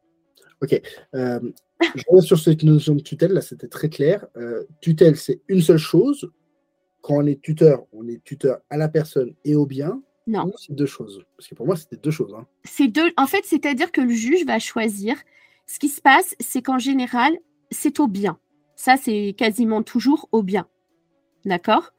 [0.61, 0.79] Ok.
[1.15, 1.39] Euh,
[1.95, 4.27] je reviens sur cette notion de tutelle, là c'était très clair.
[4.37, 6.29] Euh, tutelle, c'est une seule chose.
[7.01, 10.01] Quand on est tuteur, on est tuteur à la personne et au bien.
[10.27, 10.51] Non.
[10.57, 11.23] C'est deux choses?
[11.37, 12.35] Parce que pour moi, c'était deux choses.
[12.37, 12.45] Hein.
[12.63, 13.11] C'est deux.
[13.17, 15.15] En fait, c'est-à-dire que le juge va choisir.
[15.65, 17.37] Ce qui se passe, c'est qu'en général,
[17.71, 18.37] c'est au bien.
[18.75, 20.67] Ça, c'est quasiment toujours au bien.
[21.45, 21.93] D'accord?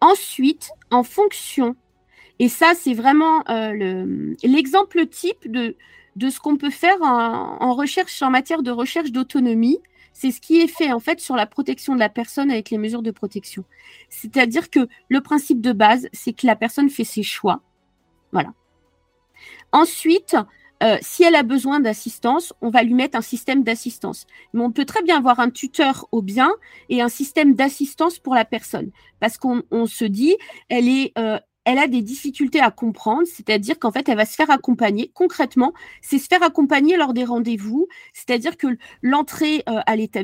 [0.00, 1.76] Ensuite, en fonction,
[2.38, 5.76] et ça, c'est vraiment euh, l'exemple type de,
[6.16, 9.78] de ce qu'on peut faire en, recherche, en matière de recherche d'autonomie.
[10.12, 12.78] C'est ce qui est fait en fait sur la protection de la personne avec les
[12.78, 13.64] mesures de protection.
[14.08, 17.62] C'est-à-dire que le principe de base, c'est que la personne fait ses choix.
[18.32, 18.52] Voilà.
[19.72, 20.36] Ensuite,
[20.82, 24.26] euh, si elle a besoin d'assistance, on va lui mettre un système d'assistance.
[24.52, 26.50] Mais on peut très bien avoir un tuteur au bien
[26.88, 28.90] et un système d'assistance pour la personne.
[29.20, 30.36] Parce qu'on se dit,
[30.68, 34.34] elle est, euh, elle a des difficultés à comprendre, c'est-à-dire qu'en fait, elle va se
[34.34, 35.10] faire accompagner.
[35.14, 38.66] Concrètement, c'est se faire accompagner lors des rendez-vous, c'est-à-dire que
[39.00, 39.80] l'entrée euh,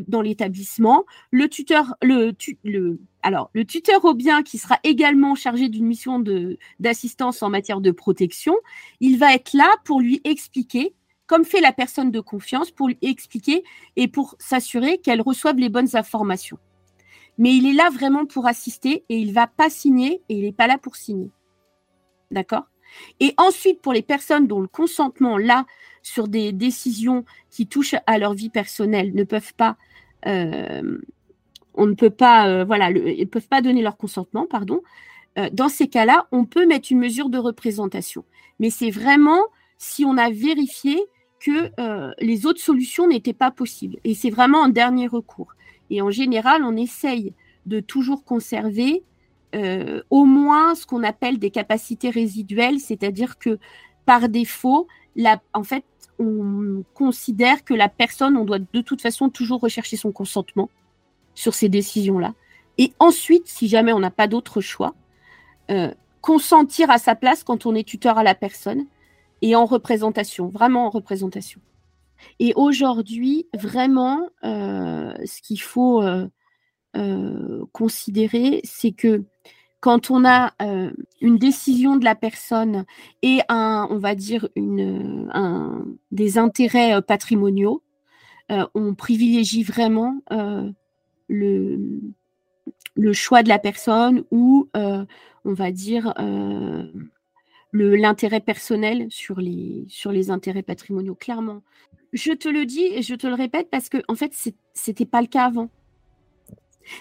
[0.09, 2.33] dans l'établissement, le tuteur, le,
[3.23, 6.23] alors, le tuteur au bien qui sera également chargé d'une mission
[6.81, 8.57] d'assistance en matière de protection,
[9.01, 10.95] il va être là pour lui expliquer,
[11.27, 13.63] comme fait la personne de confiance, pour lui expliquer
[13.97, 16.59] et pour s'assurer qu'elle reçoive les bonnes informations
[17.39, 20.45] mais il est là vraiment pour assister et il ne va pas signer et il
[20.45, 21.31] n'est pas là pour signer.
[22.31, 22.67] D'accord?
[23.21, 25.67] Et ensuite, pour les personnes dont le consentement, là,
[26.03, 29.77] sur des décisions qui touchent à leur vie personnelle, ne peuvent pas,
[30.27, 30.99] euh,
[31.75, 34.83] on ne peut pas, euh, voilà, ne peuvent pas donner leur consentement, pardon.
[35.39, 38.25] Euh, dans ces cas-là, on peut mettre une mesure de représentation.
[38.59, 39.43] Mais c'est vraiment
[39.77, 40.99] si on a vérifié
[41.41, 41.71] que
[42.21, 43.99] les autres solutions n'étaient pas possibles.
[44.03, 45.55] Et c'est vraiment un dernier recours.
[45.91, 47.35] Et en général, on essaye
[47.67, 49.05] de toujours conserver
[49.55, 53.59] euh, au moins ce qu'on appelle des capacités résiduelles, c'est-à-dire que
[54.05, 54.87] par défaut,
[55.53, 55.85] en fait,
[56.19, 60.69] on considère que la personne, on doit de toute façon toujours rechercher son consentement
[61.35, 62.35] sur ces décisions-là.
[62.79, 64.95] Et ensuite, si jamais on n'a pas d'autre choix,
[65.71, 68.87] euh, consentir à sa place quand on est tuteur à la personne
[69.43, 71.61] et en représentation, vraiment en représentation.
[72.39, 79.25] Et aujourd'hui, vraiment, euh, ce qu'il faut euh, considérer, c'est que
[79.81, 80.55] quand on a
[81.21, 82.85] une décision de la personne
[83.23, 84.49] et on va dire,
[86.11, 87.85] des intérêts patrimoniaux,
[88.75, 90.21] on privilégie vraiment
[91.29, 92.01] le,
[93.13, 95.07] choix de la personne ou, on
[95.45, 96.13] va dire,
[97.73, 101.63] l'intérêt personnel sur les intérêts patrimoniaux, clairement.
[102.13, 104.33] Je te le dis et je te le répète parce que, en fait,
[104.75, 105.71] c'était pas le cas avant.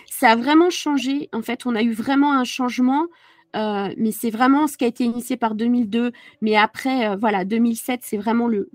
[0.09, 1.29] Ça a vraiment changé.
[1.33, 3.07] En fait, on a eu vraiment un changement,
[3.55, 6.11] euh, mais c'est vraiment ce qui a été initié par 2002.
[6.41, 8.69] Mais après, euh, voilà, 2007, c'est vraiment le.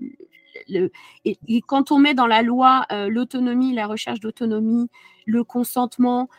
[1.25, 4.89] et, quand on met dans la loi euh, l'autonomie, la recherche d'autonomie,
[5.25, 6.29] le consentement,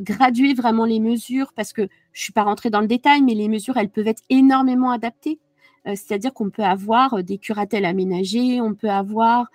[0.00, 3.34] graduer vraiment les mesures, parce que je ne suis pas rentrée dans le détail, mais
[3.34, 5.38] les mesures, elles peuvent être énormément adaptées.
[5.86, 9.48] C'est-à-dire qu'on peut avoir des curatelles aménagées, on peut avoir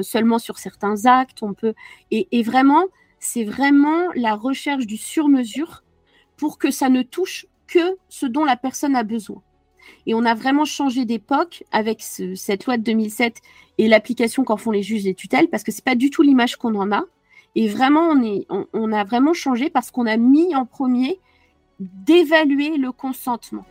[0.00, 1.74] seulement sur certains actes, on peut
[2.10, 2.84] et, vraiment
[3.18, 5.82] c'est vraiment la recherche du sur-mesure
[6.36, 9.42] pour que ça ne touche que ce dont la personne a besoin.
[10.06, 13.36] Et on a vraiment changé d'époque avec cette loi de 2007
[13.78, 16.56] et l'application qu'en font les juges des tutelles, parce que c'est pas du tout l'image
[16.56, 17.04] qu'on en a.
[17.54, 18.14] Et vraiment,
[18.72, 21.20] on a vraiment changé parce qu'on a mis en premier
[21.78, 23.64] d'évaluer le consentement.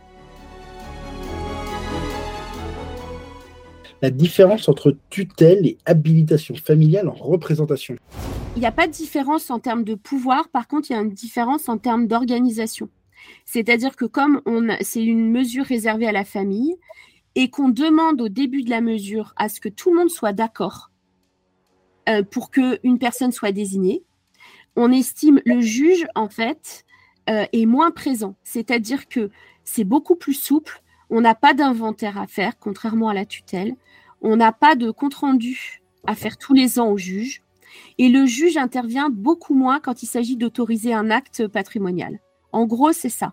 [4.02, 7.96] La différence entre tutelle et habilitation familiale en représentation.
[8.56, 11.00] Il n'y a pas de différence en termes de pouvoir, par contre, il y a
[11.00, 12.88] une différence en termes d'organisation.
[13.44, 14.42] C'est-à-dire que comme
[14.80, 16.76] c'est une mesure réservée à la famille
[17.34, 20.32] et qu'on demande au début de la mesure à ce que tout le monde soit
[20.32, 20.90] d'accord
[22.08, 24.04] euh, pour qu'une personne soit désignée,
[24.76, 26.84] on estime le juge, en fait,
[27.30, 28.36] euh, est moins présent.
[28.44, 29.30] C'est-à-dire que
[29.64, 33.76] c'est beaucoup plus souple, on n'a pas d'inventaire à faire, contrairement à la tutelle,
[34.20, 37.42] on n'a pas de compte-rendu à faire tous les ans au juge.
[37.98, 42.20] Et le juge intervient beaucoup moins quand il s'agit d'autoriser un acte patrimonial.
[42.52, 43.32] En gros, c'est ça.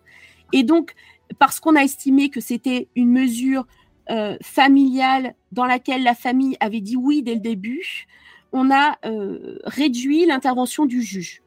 [0.52, 0.94] Et donc,
[1.40, 3.66] parce qu'on a estimé que c'était une mesure
[4.10, 8.08] euh, familiale dans laquelle la famille avait dit oui dès le début,
[8.52, 11.42] on a euh, réduit l'intervention du juge.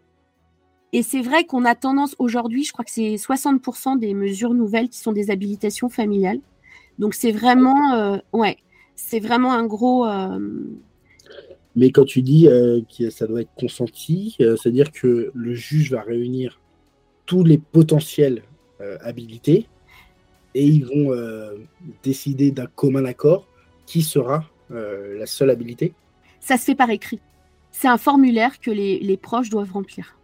[0.95, 4.89] Et c'est vrai qu'on a tendance aujourd'hui, je crois que c'est 60% des mesures nouvelles
[4.89, 6.41] qui sont des habilitations familiales.
[6.99, 8.57] Donc c'est vraiment, euh, ouais,
[8.95, 10.07] c'est vraiment un gros,
[11.77, 15.91] mais quand tu dis euh, que ça doit être consenti, euh, c'est-à-dire que le juge
[15.91, 16.61] va réunir
[17.27, 18.43] tous les potentiels
[18.81, 19.67] euh, habilités
[20.55, 21.13] et ils vont
[22.05, 23.49] décider d'un commun accord
[23.87, 25.95] qui sera la seule habilité?
[26.39, 27.19] Ça se fait par écrit.
[27.73, 30.17] C'est un formulaire que les, les proches doivent remplir.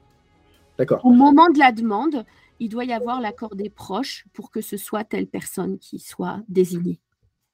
[0.81, 1.05] D'accord.
[1.05, 2.25] Au moment de la demande,
[2.59, 6.41] il doit y avoir l'accord des proches pour que ce soit telle personne qui soit
[6.49, 6.99] désignée.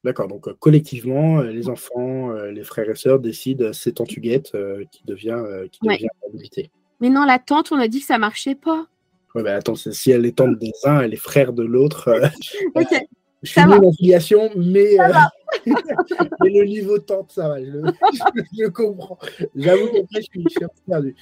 [0.05, 4.55] D'accord, donc euh, collectivement, euh, les enfants, euh, les frères et sœurs décident c'est Tantuguette
[4.93, 6.69] qui devient, qui devient
[7.01, 8.87] Mais non, la tante, on a dit que ça marchait pas.
[9.35, 12.09] Ouais, mais attends, si elle est tante des uns, elle est frère de l'autre.
[12.75, 12.87] ok.
[13.43, 14.97] Je suis en filiation, mais,
[15.67, 19.19] mais, le niveau tante, ça va, je, comprends.
[19.55, 21.15] J'avoue qu'après, je suis, je suis perdu.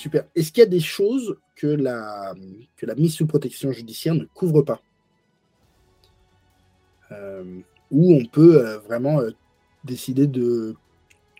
[0.00, 0.24] Super.
[0.34, 2.32] Est-ce qu'il y a des choses que la,
[2.96, 4.80] mise sous protection judiciaire ne couvre pas
[7.12, 9.32] euh, où on peut euh, vraiment euh,
[9.84, 10.74] décider de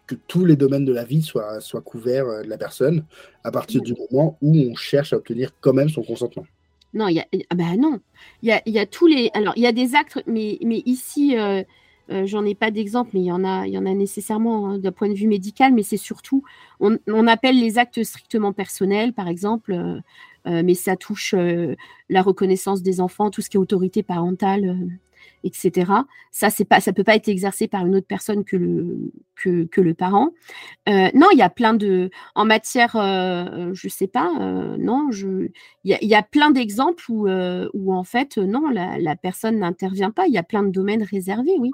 [0.07, 3.07] que tous les domaines de la vie soient, couverts de la personne
[3.45, 6.45] à partir du moment où on cherche à obtenir quand même son consentement?
[6.93, 7.99] Non, il y a, bah non,
[8.43, 11.35] il y a, y a, tous les, alors il y a des actes, mais ici,
[12.25, 14.79] j'en ai pas d'exemple, mais il y en a, il y en a nécessairement hein,
[14.79, 16.43] d'un point de vue médical, mais c'est surtout,
[16.81, 20.01] on, appelle les actes strictement personnels, par exemple,
[20.47, 21.35] mais ça touche
[22.09, 24.99] la reconnaissance des enfants, tout ce qui est autorité parentale,
[25.45, 25.93] etc.
[26.31, 30.31] Ça, c'est pas, peut pas être exercé par une autre personne que le, parent.
[30.89, 35.11] Euh, non, il y a plein de, en matière, euh, je sais pas, euh, non,
[35.13, 35.51] il
[35.85, 40.27] y a, plein d'exemples où, où en fait, non, la, personne n'intervient pas.
[40.27, 41.71] Il y a plein de domaines réservés, oui.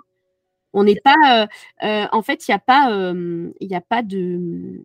[0.77, 1.49] On n'est pas,
[1.83, 2.91] en fait, il n'y a pas,
[3.61, 4.85] il a pas de,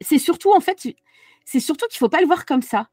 [0.00, 0.86] c'est surtout en fait,
[1.44, 2.88] c'est surtout qu'il faut pas le voir comme ça.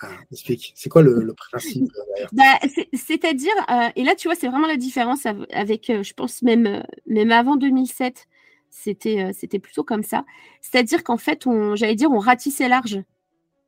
[0.00, 0.72] Ah, explique.
[0.74, 1.90] C'est quoi le, principe
[2.32, 2.58] bah,
[2.92, 6.66] C'est-à-dire, euh, et là, tu vois, c'est vraiment la différence avec, euh, je pense, même,
[6.66, 8.26] euh, même avant 2007,
[8.70, 10.24] c'était c'était plutôt comme ça.
[10.60, 13.00] C'est-à-dire qu'en fait, on, j'allais dire, on ratissait large.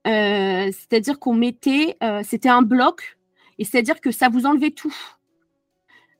[0.05, 3.17] C'est-à-dire qu'on mettait, c'était un bloc,
[3.59, 4.95] Et c'est-à-dire que ça vous enlevait tout.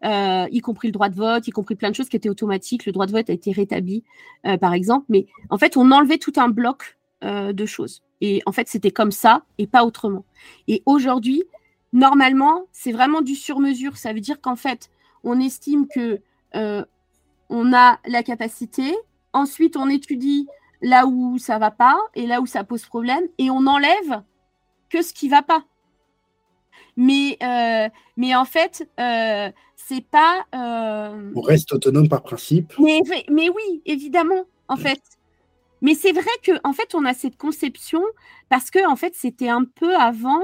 [0.05, 2.87] Euh, y compris le droit de vote, y compris plein de choses qui étaient automatiques.
[2.87, 4.05] Le droit de vote a été rétabli,
[4.47, 5.07] euh, par exemple.
[5.09, 8.03] Mais en fait, on enlevait tout un bloc euh, de choses.
[8.21, 10.25] Et en fait, c'était comme ça et pas autrement.
[10.69, 11.45] Et aujourd'hui,
[11.93, 13.97] normalement, c'est vraiment du sur-mesure.
[13.97, 14.91] Ça veut dire qu'en fait,
[15.25, 16.21] on estime que
[17.49, 18.97] on a la capacité.
[19.35, 20.49] Ensuite, on étudie
[20.81, 24.23] là où ça va pas et là où ça pose problème et on enlève
[24.89, 25.65] que ce qui va pas.
[26.97, 30.47] Mais, euh, mais en fait, euh, c'est pas.
[30.55, 32.73] Euh, on reste autonome par principe.
[32.79, 33.01] Mais,
[33.31, 35.01] mais oui, évidemment, en fait.
[35.83, 38.03] Mais c'est vrai que en fait, on a cette conception
[38.49, 40.43] parce que en fait, c'était un peu avant.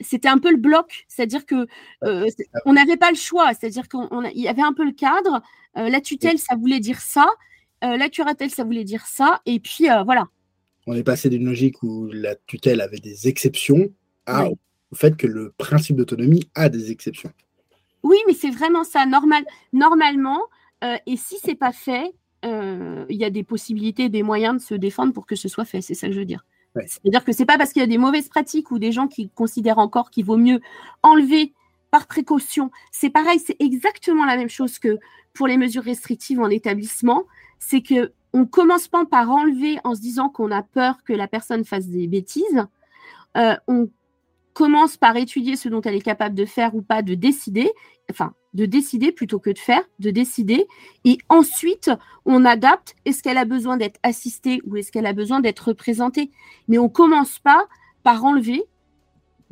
[0.00, 1.66] c'était un peu le bloc, c'est-à-dire que
[2.66, 5.40] on n'avait pas le choix, c'est-à-dire qu'il y avait un peu le cadre.
[5.76, 7.28] la tutelle, ça voulait dire ça.
[7.82, 9.40] la curatelle, ça voulait dire ça.
[9.46, 10.26] Et puis voilà.
[10.86, 13.90] On est passé d'une logique où la tutelle avait des exceptions
[14.26, 14.48] à
[14.94, 17.32] au fait que le principe d'autonomie a des exceptions.
[18.04, 19.06] Oui, mais c'est vraiment ça.
[19.06, 20.40] Normal, normalement,
[20.84, 22.14] euh, et si c'est pas fait,
[22.44, 25.64] euh, il y a des possibilités, des moyens de se défendre pour que ce soit
[25.64, 25.80] fait.
[25.80, 26.44] C'est ça que je veux dire.
[26.86, 29.30] C'est-à-dire que c'est pas parce qu'il y a des mauvaises pratiques ou des gens qui
[29.30, 30.60] considèrent encore qu'il vaut mieux
[31.02, 31.52] enlever
[31.90, 32.70] par précaution.
[32.92, 34.98] C'est pareil, c'est exactement la même chose que
[35.32, 37.24] pour les mesures restrictives en établissement.
[37.58, 41.28] C'est que on commence pas par enlever en se disant qu'on a peur que la
[41.28, 42.66] personne fasse des bêtises.
[43.36, 43.88] Euh, on
[44.54, 47.70] commence par étudier ce dont elle est capable de faire ou pas, de décider,
[48.10, 50.66] enfin, de décider plutôt que de faire, de décider.
[51.04, 51.90] Et ensuite,
[52.24, 52.94] on adapte.
[53.04, 56.30] Est-ce qu'elle a besoin d'être assistée ou est-ce qu'elle a besoin d'être représentée?
[56.68, 57.66] Mais on commence pas
[58.04, 58.64] par enlever.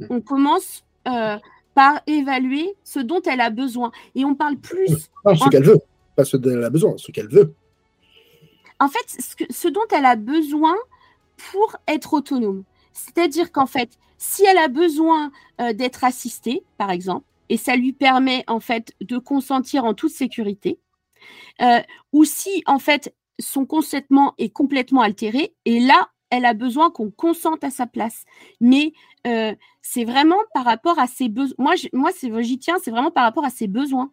[0.09, 1.37] On commence euh,
[1.75, 3.91] par évaluer ce dont elle a besoin.
[4.15, 5.11] Et on parle plus.
[5.25, 5.81] Non, ce qu'elle veut,
[6.17, 7.55] pas ce dont elle a besoin, ce qu'elle veut.
[8.79, 10.75] En fait, ce dont elle a besoin
[11.51, 12.65] pour être autonome.
[12.93, 17.93] C'est-à-dire qu'en fait, si elle a besoin euh, d'être assistée, par exemple, et ça lui
[17.93, 20.79] permet en fait de consentir en toute sécurité,
[21.61, 21.81] euh,
[22.13, 27.11] ou si en fait son consentement est complètement altéré, et là, elle a besoin qu'on
[27.11, 28.25] consente à sa place.
[28.61, 28.93] Mais
[29.27, 31.75] euh, c'est vraiment par rapport à ses besoins.
[31.93, 34.11] Moi, j'y tiens, c'est vraiment par rapport à ses besoins.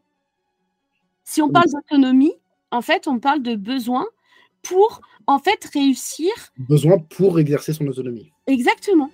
[1.23, 2.33] Si on parle d'autonomie,
[2.71, 4.05] en fait, on parle de besoin
[4.63, 6.31] pour en fait réussir.
[6.57, 8.31] Besoin pour exercer son autonomie.
[8.49, 9.11] Exactement.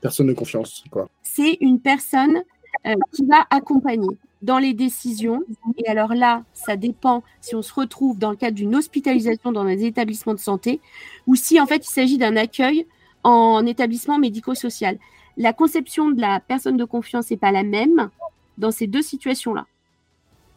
[0.00, 1.08] Personne de confiance, quoi.
[1.22, 2.42] C'est une personne
[2.86, 5.42] euh, qui va accompagner dans les décisions.
[5.78, 9.62] Et alors là, ça dépend si on se retrouve dans le cadre d'une hospitalisation dans
[9.62, 10.80] un établissement de santé
[11.26, 12.86] ou si en fait il s'agit d'un accueil
[13.24, 14.96] en établissement médico-social.
[15.36, 18.10] La conception de la personne de confiance n'est pas la même
[18.58, 19.66] dans ces deux situations-là.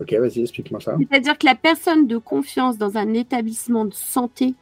[0.01, 0.97] Ok, vas-y, explique-moi ça.
[0.97, 4.55] C'est-à-dire que la personne de confiance dans un établissement de santé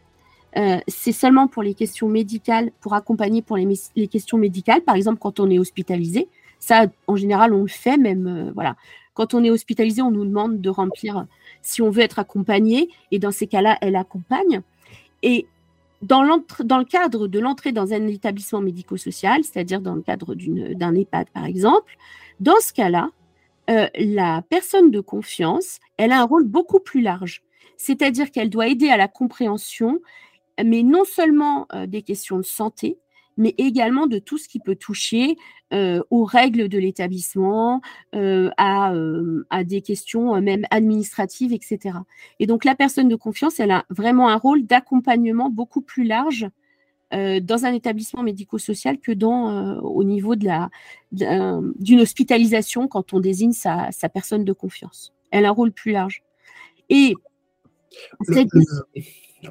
[0.58, 5.20] euh, c'est seulement pour les questions médicales, pour accompagner pour les, questions médicales, par exemple
[5.20, 6.28] quand on est hospitalisé.
[6.60, 8.28] Ça, en général, on le fait même.
[8.28, 8.76] Euh, voilà.
[9.14, 11.26] Quand on est hospitalisé, on nous demande de remplir
[11.62, 14.62] si on veut être accompagné, et dans ces cas-là, elle accompagne.
[15.24, 15.46] Et
[16.02, 16.24] dans,
[16.64, 21.30] dans le cadre de l'entrée dans un établissement médico-social, c'est-à-dire dans le cadre d'un EHPAD,
[21.30, 21.98] par exemple,
[22.40, 23.10] dans ce cas-là,
[23.70, 27.44] euh, la personne de confiance, elle a un rôle beaucoup plus large.
[27.78, 30.00] C'est-à-dire qu'elle doit aider à la compréhension
[30.62, 33.00] mais non seulement euh, des questions de santé,
[33.38, 35.38] mais également de tout ce qui peut toucher
[35.72, 37.80] euh, aux règles de l'établissement,
[38.12, 38.94] à,
[39.64, 42.00] des questions même administratives, etc.
[42.40, 46.50] Et donc la personne de confiance, elle a vraiment un rôle d'accompagnement beaucoup plus large
[47.12, 50.70] dans un établissement médico-social que dans au niveau de la
[51.12, 55.14] d'une hospitalisation quand on désigne sa, personne de confiance.
[55.32, 56.24] Elle a un rôle plus large.
[56.90, 57.14] Et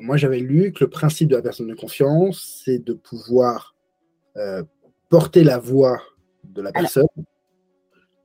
[0.00, 3.74] moi, j'avais lu que le principe de la personne de confiance, c'est de pouvoir
[4.36, 4.62] euh,
[5.09, 6.00] porter la voix
[6.44, 7.06] de la personne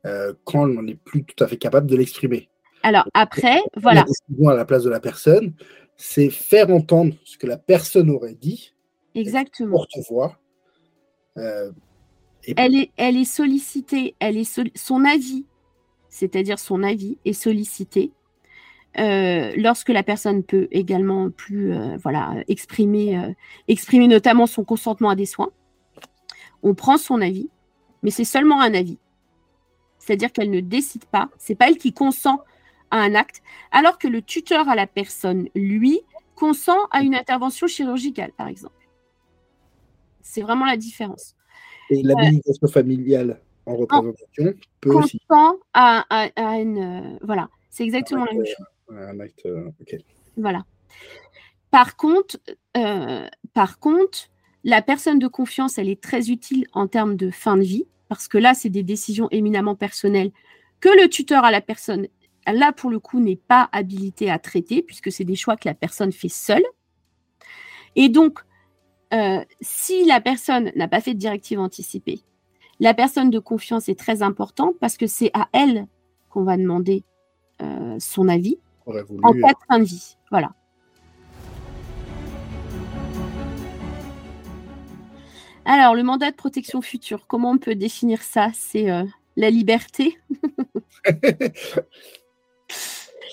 [0.05, 2.49] euh, quand on n'est plus tout à fait capable de l'exprimer.
[2.83, 4.05] Alors après, voilà.
[4.37, 5.53] La à la place de la personne,
[5.95, 8.72] c'est faire entendre ce que la personne aurait dit.
[9.15, 9.85] Exactement.
[11.37, 11.71] Euh,
[12.57, 15.45] elle, est, elle est sollicitée, elle est son avis,
[16.09, 18.11] c'est-à-dire son avis est sollicité
[18.99, 23.33] euh, lorsque la personne peut également plus euh, voilà exprimer
[23.67, 25.49] exprimer notamment son consentement à des soins,
[26.61, 27.49] on prend son avis,
[28.03, 28.99] mais c'est seulement un avis.
[29.97, 32.43] C'est-à-dire qu'elle ne décide pas, c'est pas elle qui consent
[32.91, 33.41] à un acte,
[33.71, 36.01] alors que le tuteur à la personne, lui,
[36.35, 38.82] consent à une intervention chirurgicale, par exemple.
[40.23, 41.35] C'est vraiment la différence.
[41.89, 45.19] Et l'habilitation familiale en représentation peut aussi.
[45.73, 47.19] À, à, une.
[47.21, 48.65] voilà, c'est exactement la même chose.
[49.45, 49.69] Euh,
[50.37, 50.65] voilà.
[51.71, 52.39] Par contre,
[52.77, 54.29] euh, par contre
[54.63, 58.27] la personne de confiance, elle est très utile en termes de fin de vie, parce
[58.27, 60.31] que là, c'est des décisions éminemment personnelles
[60.79, 62.07] que le tuteur à la personne,
[62.47, 65.73] là, pour le coup, n'est pas habilité à traiter, puisque c'est des choix que la
[65.73, 66.63] personne fait seule.
[67.95, 68.39] Et donc,
[69.13, 72.21] euh, si la personne n'a pas fait de directive anticipée,
[72.79, 75.87] la personne de confiance est très importante parce que c'est à elle
[76.29, 77.03] qu'on va demander
[77.61, 78.57] euh, son avis
[78.87, 80.17] en cas de fin de vie.
[80.31, 80.53] Voilà.
[85.65, 88.49] Alors, le mandat de protection future, comment on peut définir ça?
[88.53, 89.03] C'est euh,
[89.35, 90.17] la liberté?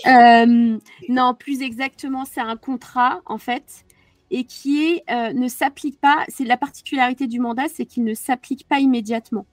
[0.07, 0.79] Euh,
[1.11, 3.85] Non, plus exactement, c'est un contrat, en fait,
[4.31, 6.25] et qui euh, ne s'applique pas.
[6.29, 9.47] C'est la particularité du mandat, c'est qu'il ne s'applique pas immédiatement.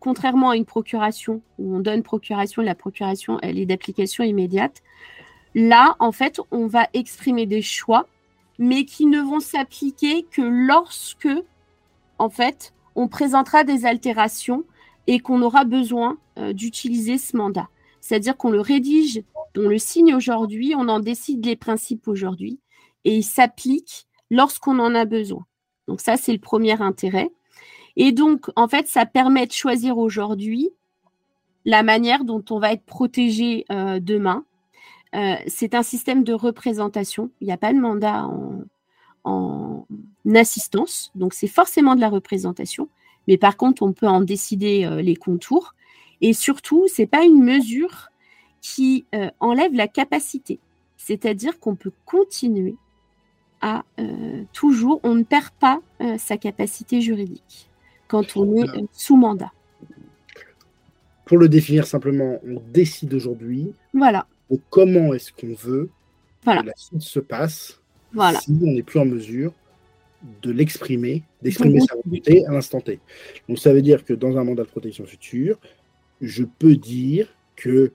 [0.00, 4.82] contrairement à une procuration, où on donne procuration, la procuration, elle est d'application immédiate.
[5.54, 8.06] Là, en fait, on va exprimer des choix,
[8.58, 11.28] mais qui ne vont s'appliquer que lorsque
[12.18, 14.64] en fait, on présentera des altérations
[15.06, 17.68] et qu'on aura besoin euh, d'utiliser ce mandat.
[18.00, 19.22] C'est-à-dire qu'on le rédige,
[19.56, 22.58] on le signe aujourd'hui, on en décide les principes aujourd'hui
[23.06, 25.46] et il s'applique lorsqu'on en a besoin.
[25.86, 27.30] Donc ça, c'est le premier intérêt.
[27.94, 30.70] Et donc, en fait, ça permet de choisir aujourd'hui
[31.64, 34.44] la manière dont on va être protégé euh, demain.
[35.14, 37.30] Euh, c'est un système de représentation.
[37.40, 38.28] Il n'y a pas de mandat
[39.24, 39.86] en,
[40.34, 42.88] assistance, donc c'est forcément de la représentation,
[43.28, 45.74] mais par contre, on peut en décider euh, les contours.
[46.20, 48.08] Et surtout, c'est pas une mesure
[48.60, 49.06] qui
[49.38, 50.58] enlève la capacité,
[50.96, 52.76] c'est-à-dire qu'on peut continuer
[53.66, 55.80] à euh, toujours, on ne perd pas
[56.18, 57.68] sa capacité juridique
[58.06, 59.50] quand on est sous mandat.
[61.24, 63.72] Pour le définir simplement, on décide aujourd'hui.
[63.92, 64.26] Voilà.
[64.70, 65.90] comment est-ce qu'on veut
[66.44, 66.62] voilà.
[66.62, 67.80] que la suite se passe
[68.12, 68.38] voilà.
[68.38, 69.52] si on n'est plus en mesure
[70.42, 73.00] de l'exprimer, d'exprimer sa volonté à l'instant T.
[73.48, 75.58] Donc ça veut dire que dans un mandat de protection future,
[76.20, 77.92] je peux dire que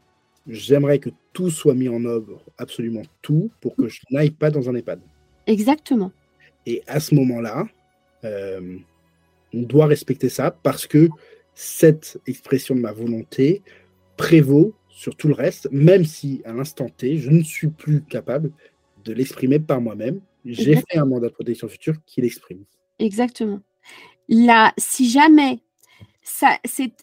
[0.47, 4.69] j'aimerais que tout soit mis en œuvre, absolument tout, pour que je n'aille pas dans
[4.69, 4.99] un EHPAD.
[5.47, 6.11] Exactement.
[6.65, 7.65] Et à ce moment-là,
[8.23, 8.77] euh,
[9.53, 11.09] on doit respecter ça parce que
[11.53, 13.61] cette expression de ma volonté
[14.17, 18.51] prévaut sur tout le reste, même si à l'instant T, je ne suis plus capable
[19.03, 20.21] de l'exprimer par moi-même.
[20.45, 22.63] J'ai fait un mandat de protection future qui l'exprime.
[22.99, 23.59] Exactement.
[24.29, 25.59] Là, si jamais
[26.23, 26.57] ça,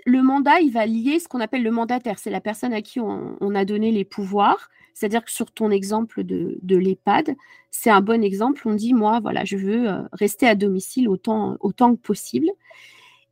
[0.07, 2.19] le mandat, il va lier ce qu'on appelle le mandataire.
[2.19, 4.71] C'est la personne à qui on, a donné les pouvoirs.
[4.99, 7.37] C'est-à-dire que sur ton exemple de, de l'EHPAD,
[7.71, 8.63] c'est un bon exemple.
[8.67, 12.49] On dit, moi, voilà, je veux euh, rester à domicile autant, autant que possible.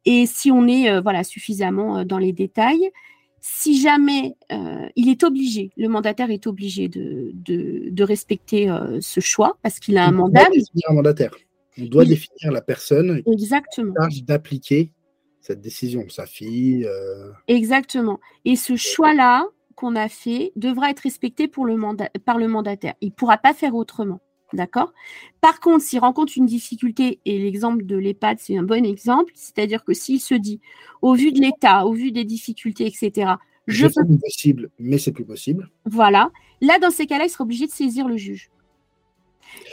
[0.04, 2.92] Et si on est euh, voilà, suffisamment euh, dans les détails,
[3.40, 9.18] si jamais euh, il est obligé, le mandataire est obligé de, de, respecter euh, ce
[9.18, 10.46] choix parce qu'il a un mandat.
[10.88, 11.34] Un mandataire.
[11.78, 13.92] On doit définir la personne Exactement.
[13.92, 14.92] qui charge d'appliquer
[15.40, 16.86] cette décision, sa fille.
[16.86, 17.32] Euh.
[17.48, 18.20] Exactement.
[18.44, 19.46] Et ce choix-là
[19.76, 21.76] qu'on a fait devra être respecté pour le
[22.24, 22.94] par le mandataire.
[23.00, 24.20] Il ne pourra pas faire autrement.
[24.52, 24.92] D'accord?
[25.40, 29.84] Par contre, s'il rencontre une difficulté, et l'exemple de l'EHPAD, c'est un bon exemple, c'est-à-dire
[29.84, 30.60] que s'il se dit,
[31.02, 33.32] au vu de l'état, au vu des difficultés, etc.,
[33.66, 34.16] je, fais peux...
[34.18, 35.68] possible, mais c'est plus possible.
[35.84, 36.30] Voilà.
[36.60, 38.50] Là, dans ces cas-là, il sera obligé de saisir le juge.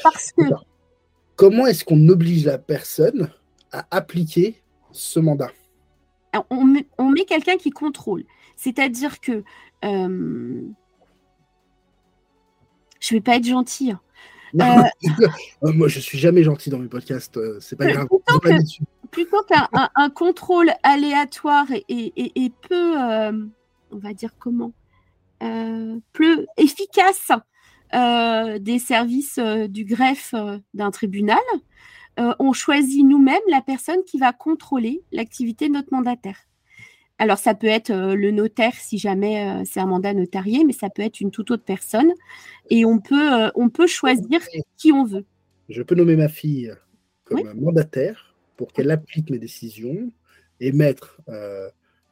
[0.02, 0.44] Parce que.
[1.36, 3.32] Comment est-ce qu'on oblige la personne
[3.72, 5.52] à appliquer ce mandat?
[6.50, 8.26] On met, met quelqu'un qui contrôle.
[8.56, 9.44] C'est-à-dire que.
[9.84, 10.62] Euh...
[13.00, 13.92] Je ne vais pas être gentille.
[13.92, 14.00] Hein.
[15.64, 18.08] Euh, moi, je suis jamais gentil dans mes podcasts, euh, c'est pas grave.
[19.12, 23.46] Plutôt qu'un un, contrôle aléatoire et, peu, euh,
[23.92, 24.74] on va dire comment,
[25.40, 27.32] peu efficace
[27.94, 30.36] des services du greffe
[30.74, 31.38] d'un tribunal,
[32.18, 36.38] on choisit nous-mêmes la personne qui va contrôler l'activité de notre mandataire.
[37.20, 40.74] Alors, ça peut être euh, le notaire si jamais euh, c'est un mandat notarié, mais
[40.74, 42.12] ça peut être une toute autre personne.
[42.70, 44.42] Et on peut, euh, on peut choisir
[44.78, 45.26] qui on veut.
[45.70, 46.74] Je peux nommer ma fille
[47.24, 50.12] comme mandataire pour qu'elle applique mes décisions
[50.60, 51.22] et mettre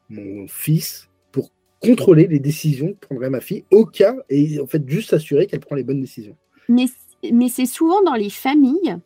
[0.08, 4.88] mon fils pour contrôler les décisions que prendrait ma fille au cas et en fait
[4.88, 6.36] juste s'assurer qu'elle prend les bonnes décisions.
[6.68, 6.86] Mais,
[7.30, 8.96] mais c'est souvent dans les familles.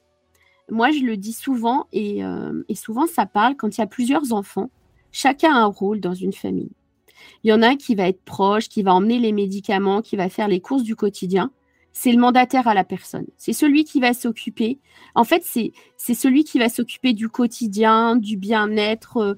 [0.70, 2.20] Moi, je le dis souvent et,
[2.68, 4.70] et souvent ça parle quand il y a plusieurs enfants
[5.18, 6.68] Chacun a un rôle dans une famille.
[7.42, 10.28] Il y en a qui va être proche, qui va emmener les médicaments, qui va
[10.28, 11.52] faire les courses du quotidien.
[11.94, 13.24] C'est le mandataire à la personne.
[13.38, 14.78] C'est celui qui va s'occuper.
[15.14, 15.72] En fait, c'est
[16.14, 19.34] celui qui va s'occuper du quotidien, du bien-être, euh,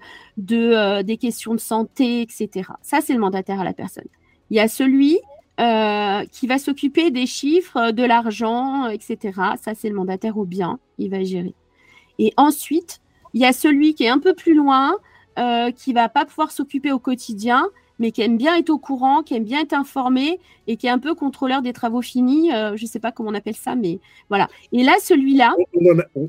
[0.50, 2.70] euh, des questions de santé, etc.
[2.82, 4.08] Ça, c'est le mandataire à la personne.
[4.50, 5.20] Il y a celui
[5.60, 9.18] euh, qui va s'occuper des chiffres, de l'argent, etc.
[9.62, 10.80] Ça, c'est le mandataire au bien.
[10.98, 11.54] Il va gérer.
[12.18, 13.00] Et ensuite,
[13.32, 14.96] il y a celui qui est un peu plus loin,
[15.38, 17.68] euh, qui va pas pouvoir s'occuper au quotidien,
[17.98, 20.90] mais qui aime bien être au courant, qui aime bien être informé et qui est
[20.90, 22.52] un peu contrôleur des travaux finis.
[22.52, 24.48] Euh, je ne sais pas comment on appelle ça, mais voilà.
[24.72, 25.54] Et là, celui-là.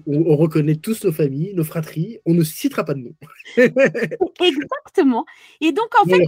[0.07, 2.19] On, reconnaît tous nos familles, nos fratries.
[2.25, 3.13] On ne citera pas de nom.
[4.41, 5.25] Exactement.
[5.61, 6.23] Et donc, en fait,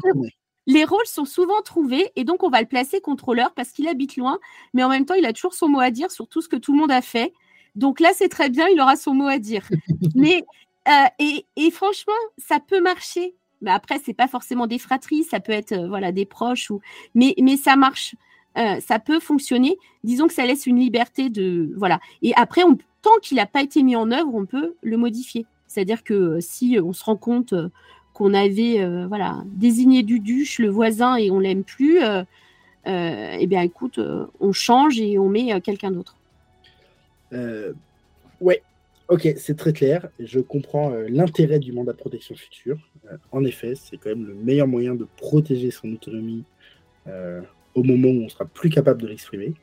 [0.68, 4.16] les rôles sont souvent trouvés et donc on va le placer contrôleur parce qu'il habite
[4.16, 4.40] loin,
[4.74, 6.56] mais en même temps, il a toujours son mot à dire sur tout ce que
[6.56, 7.34] tout le monde a fait.
[7.76, 9.68] Donc là, c'est très bien, il aura son mot à dire.
[10.16, 10.44] mais
[10.88, 11.26] euh,
[11.56, 15.74] et, franchement, ça peut marcher mais après, c'est pas forcément des fratries, ça peut être
[15.74, 16.82] euh, voilà des proches ou
[17.14, 18.16] mais ça marche.
[18.58, 19.78] Euh, ça peut fonctionner.
[20.04, 22.00] Disons que ça laisse une liberté de voilà.
[22.22, 22.64] Et après,
[23.02, 25.46] tant qu'il n'a pas été mis en œuvre, on peut le modifier.
[25.68, 27.54] C'est-à-dire que euh, si on se rend compte
[28.14, 32.00] qu'on avait voilà désigné Duduche, le voisin, et on l'aime plus,
[32.86, 34.00] eh bien écoute,
[34.40, 36.18] on change et on met quelqu'un d'autre.
[37.32, 38.62] ouais,
[39.12, 40.08] Ok, c'est très clair.
[40.20, 42.78] Je comprends euh, l'intérêt du mandat de protection future.
[43.12, 46.46] Euh, en effet, c'est quand même le meilleur moyen de protéger son autonomie
[47.08, 47.42] euh,
[47.76, 49.54] au moment où on sera plus capable de l'exprimer.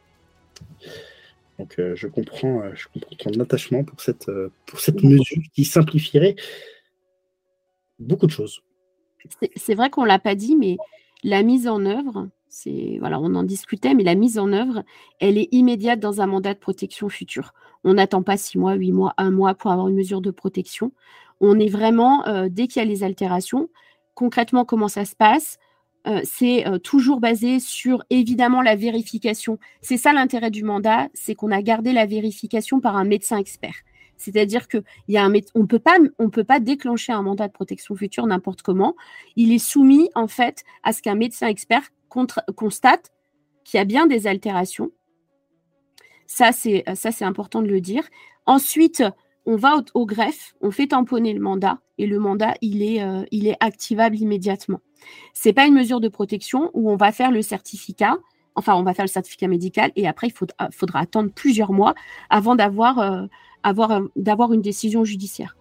[1.58, 4.30] Donc, je, comprends, je comprends ton attachement pour cette,
[4.66, 6.36] pour cette mesure qui simplifierait
[7.98, 8.62] beaucoup de choses.
[9.56, 10.76] C'est vrai qu'on l'a pas dit, mais
[11.24, 12.28] la mise en œuvre,
[13.00, 14.82] voilà, on en discutait, mais la mise en œuvre,
[15.20, 17.52] elle est immédiate dans un mandat de protection future.
[17.84, 20.92] On n'attend pas six mois, huit mois, un mois pour avoir une mesure de protection.
[21.40, 23.68] On est vraiment, euh, dès qu'il y a les altérations,
[24.14, 25.58] concrètement, comment ça se passe
[26.06, 29.58] euh, C'est euh, toujours basé sur, évidemment, la vérification.
[29.80, 33.74] C'est ça l'intérêt du mandat, c'est qu'on a gardé la vérification par un médecin expert.
[34.16, 35.16] C'est-à-dire que y
[35.68, 35.80] peut
[36.32, 38.96] peut pas déclencher un mandat de protection future n'importe comment.
[39.36, 43.12] Il est soumis en fait à ce qu'un médecin expert constate
[43.64, 44.90] qu'il y a bien des altérations
[46.28, 48.04] ça, c'est euh, important de le dire.
[48.46, 49.02] Ensuite,
[49.46, 53.54] on va au, greffe, on fait tamponner le mandat et le mandat, il est, euh,
[53.60, 54.80] activable immédiatement.
[55.32, 58.16] C'est pas une mesure de protection où on va faire le certificat,
[58.54, 61.94] enfin, on va faire le certificat médical et après, il faudra, attendre plusieurs mois
[62.28, 63.26] avant d'avoir euh,
[63.64, 65.57] une décision judiciaire.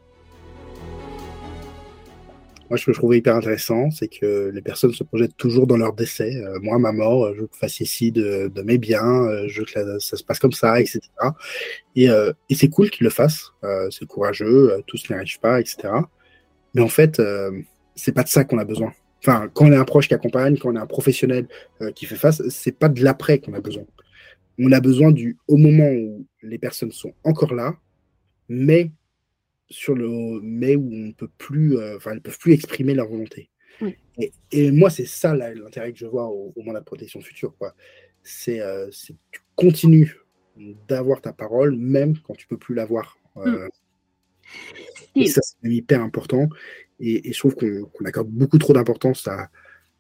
[2.70, 5.78] Moi, ce que je trouvais hyper intéressant, c'est que les personnes se projettent toujours dans
[5.78, 6.36] leur décès.
[6.36, 9.65] Euh, moi, ma mort, je veux que fassiez ici de, mes biens, euh, je veux
[9.65, 10.99] que ça se passe comme ça, etc.
[11.95, 13.51] Et, euh, c'est cool qu'ils le fassent.
[13.89, 15.89] c'est courageux, tous n'y arrivent pas, etc.
[16.74, 17.22] Mais en fait,
[17.95, 18.91] c'est pas de ça qu'on a besoin.
[19.24, 21.47] Enfin, quand on est un proche qui accompagne, quand on est un professionnel
[21.95, 23.84] qui fait face, c'est pas de l'après qu'on a besoin.
[24.59, 27.76] On a besoin du au moment où les personnes sont encore là,
[28.49, 28.91] mais
[29.70, 33.49] sur le mais où on peut plus, euh, enfin, elles peuvent plus exprimer leur volonté.
[34.51, 37.55] Et, moi, c'est ça l'intérêt que je vois au, au mandat de protection future.
[37.57, 37.76] Quoi.
[38.24, 40.15] C'est, euh, que tu continues
[40.88, 43.18] d'avoir ta parole, même quand tu peux plus l'avoir.
[43.38, 43.68] Euh,
[45.15, 45.22] mm.
[45.22, 46.49] et ça, c'est hyper important.
[46.99, 49.49] Et, je trouve qu'on, accorde beaucoup trop d'importance à,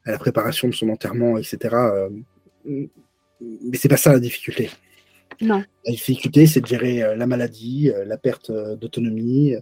[0.05, 1.75] à, la préparation de son enterrement, etc.
[2.65, 4.71] mais c'est pas ça la difficulté.
[5.41, 9.53] La difficulté, c'est de gérer euh, la maladie, euh, la perte euh, d'autonomie,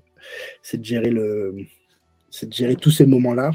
[0.62, 1.56] c'est de gérer le,
[2.30, 3.52] c'est de gérer tous ces moments-là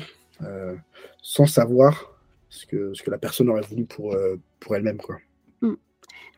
[1.23, 4.17] sans savoir ce que, ce que la personne aurait voulu pour,
[4.59, 4.97] pour elle-même.
[4.97, 5.19] Quoi.
[5.61, 5.75] Mm.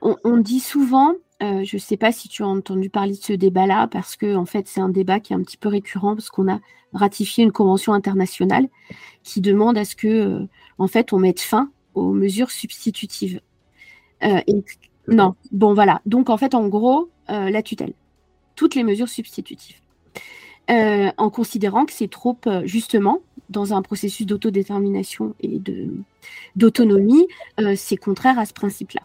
[0.00, 3.86] On, dit souvent, je ne sais pas si tu as entendu parler de ce débat-là,
[3.86, 6.52] parce que en fait, c'est un débat qui est un petit peu récurrent, parce qu'on
[6.52, 6.58] a
[6.92, 8.68] ratifié une convention internationale
[9.22, 10.40] qui demande à ce que,
[10.78, 13.40] en fait, on mette fin aux mesures substitutives.
[14.20, 14.64] et
[15.08, 16.00] non, bon voilà.
[16.06, 17.92] Donc en fait, en gros, euh, la tutelle.
[18.56, 19.76] Toutes les mesures substitutives.
[20.70, 25.60] Euh, en considérant que c'est trop, euh, justement, dans un processus d'autodétermination et
[26.56, 27.26] d'autonomie,
[27.76, 29.02] c'est contraire à ce principe-là.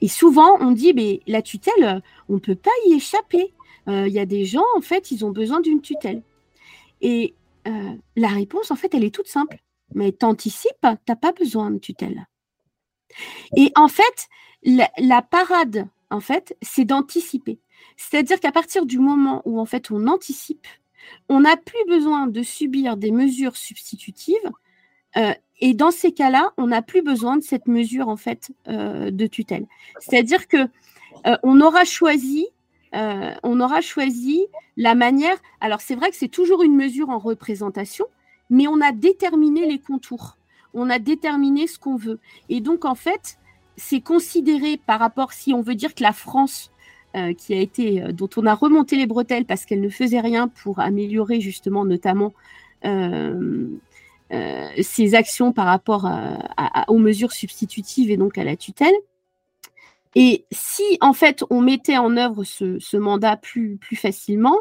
[0.00, 3.52] Et souvent, on dit, mais la tutelle, on ne peut pas y échapper.
[3.88, 6.22] Il y a des gens, en fait, ils ont besoin d'une tutelle.
[7.00, 7.34] Et
[7.64, 9.58] la réponse, en fait, elle est toute simple.
[9.92, 12.28] Mais t'anticipes, t'as pas besoin de tutelle.
[13.56, 14.28] Et en fait,
[14.62, 17.58] la, parade, en fait, c'est d'anticiper.
[17.96, 20.66] C'est-à-dire qu'à partir du moment où, en fait, on anticipe,
[21.28, 24.50] on n'a plus besoin de subir des mesures substitutives.
[25.16, 29.10] Euh, et dans ces cas-là, on n'a plus besoin de cette mesure, en fait, euh,
[29.10, 29.66] de tutelle.
[29.98, 30.68] C'est-à-dire que
[31.26, 32.46] euh, on aura choisi
[32.92, 34.46] on aura choisi
[34.76, 35.36] la manière.
[35.60, 38.06] Alors, c'est vrai que c'est toujours une mesure en représentation,
[38.50, 40.36] mais on a déterminé les contours.
[40.74, 42.20] On a déterminé ce qu'on veut.
[42.48, 43.38] Et donc, en fait,
[43.76, 46.70] c'est considéré par rapport, si on veut dire que la France,
[47.16, 50.20] euh, qui a été, euh, dont on a remonté les bretelles parce qu'elle ne faisait
[50.20, 52.32] rien pour améliorer justement notamment
[52.84, 53.66] euh,
[54.80, 56.08] ses actions par rapport
[56.86, 58.94] aux mesures substitutives et donc à la tutelle.
[60.14, 64.60] Et si en fait on mettait en œuvre ce, mandat plus, plus facilement,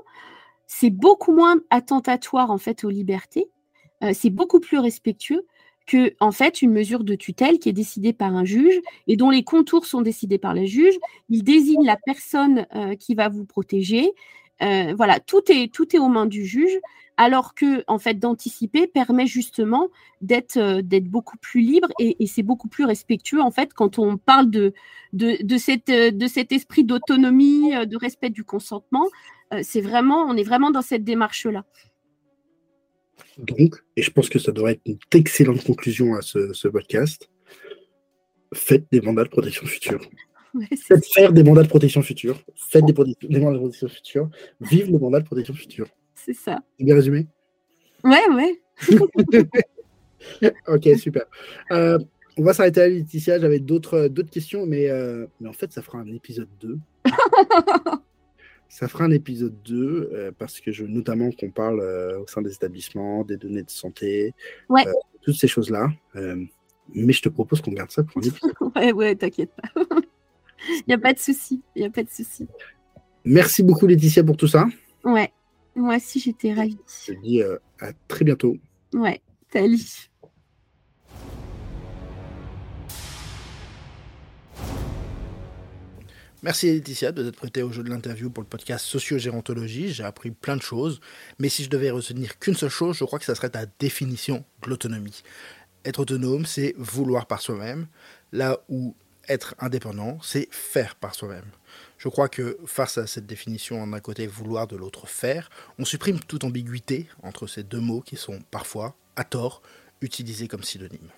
[0.65, 3.47] c'est beaucoup moins attentatoire en fait aux libertés,
[4.13, 5.45] c'est beaucoup plus respectueux
[5.89, 9.29] que en fait une mesure de tutelle qui est décidée par un juge et dont
[9.29, 10.95] les contours sont décidés par le juge.
[11.29, 12.65] Il désigne la personne
[12.99, 14.11] qui va vous protéger.
[14.59, 16.79] voilà, tout est tout est aux mains du juge
[17.19, 19.89] alors que en fait d'anticiper permet justement
[20.21, 24.49] d'être euh, beaucoup plus libre et, c'est beaucoup plus respectueux en fait quand on parle
[24.49, 24.73] de
[25.21, 29.05] euh, cet esprit d'autonomie, euh, de respect du consentement.
[29.51, 29.57] on
[30.37, 31.65] est vraiment dans cette démarche là.
[33.37, 37.29] Donc, et je pense que ça devrait être une excellente conclusion à ce, podcast.
[38.53, 39.99] Faites des mandats de protection future.
[40.87, 42.41] Faites faire des mandats de protection future.
[42.55, 44.29] Faites des, des mandats de protection future.
[44.61, 45.87] Vive le mandat de protection future
[46.25, 46.59] c'est ça.
[46.79, 47.27] bien résumé?
[48.03, 48.61] Ouais, ouais.
[50.67, 51.25] ok, super.
[51.71, 51.97] Euh,
[52.37, 53.39] on va s'arrêter là, Laetitia.
[53.39, 56.77] J'avais d'autres, d'autres questions, mais, euh, mais en fait, ça fera un épisode 2.
[58.69, 61.81] ça fera un épisode 2 euh, parce que je veux notamment qu'on parle
[62.21, 64.33] au sein des établissements, des données de santé,
[64.69, 64.85] ouais.
[65.21, 65.89] toutes ces choses-là.
[66.15, 68.53] mais je te propose qu'on garde ça pour un épisode.
[68.75, 69.69] ouais, ouais, t'inquiète pas.
[70.69, 71.61] Il n'y a pas de souci.
[71.75, 72.47] Il a pas de souci.
[73.23, 74.65] Merci beaucoup, Laetitia, pour tout ça.
[75.03, 75.31] Ouais.
[75.75, 76.77] Moi aussi, j'étais ravie.
[77.05, 78.57] Je te dis euh, à très bientôt.
[78.93, 80.08] Ouais, salut.
[86.41, 89.91] Merci Laetitia de t'être prêtée au jeu de l'interview pour le podcast Sociogérontologie.
[89.91, 91.01] J'ai appris plein de choses,
[91.37, 94.45] mais si je devais retenir qu'une seule chose, je crois que ça serait ta définition
[94.63, 95.21] de l'autonomie.
[95.83, 97.87] Être autonome, c'est vouloir par soi-même,
[98.31, 98.95] là où
[99.27, 101.43] être indépendant, c'est faire par soi-même.
[101.97, 106.21] Je crois que face à cette définition, d'un côté vouloir, de l'autre faire, on supprime
[106.21, 109.61] toute ambiguïté entre ces deux mots qui sont parfois, à tort,
[109.99, 111.11] utilisés comme synonymes.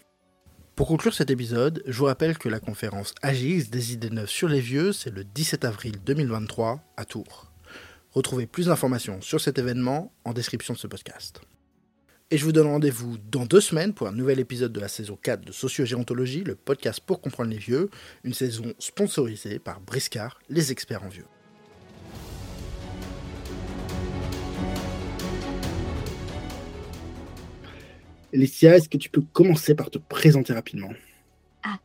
[0.82, 4.50] Pour conclure cet épisode, je vous rappelle que la conférence Agis des idées neuves sur
[4.50, 7.52] les vieux, c'est le 17 avril 2023 à Tours.
[8.14, 11.42] Retrouvez plus d'informations sur cet événement en description de ce podcast.
[12.32, 15.20] Et je vous donne rendez-vous dans deux semaines pour un nouvel épisode de la saison
[15.22, 17.92] 4 de Sociogérontologie, le podcast pour comprendre les vieux,
[18.24, 21.28] une saison sponsorisée par Briscard, les experts en vieux.
[28.34, 30.92] Alicia, est-ce que tu peux commencer par te présenter rapidement?
[31.64, 31.78] Ah,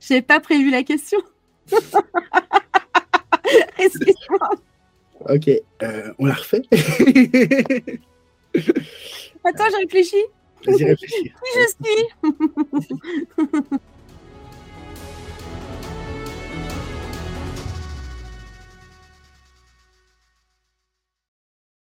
[0.00, 1.18] j'avais pas prévu la question.
[3.78, 4.50] Excuse-moi.
[5.28, 5.48] Ok,
[5.82, 6.62] euh, on la refait?
[9.44, 10.16] Attends, j'ai réfléchi.
[10.66, 11.22] Vas-y, réfléchis.
[11.24, 12.06] Qui je suis?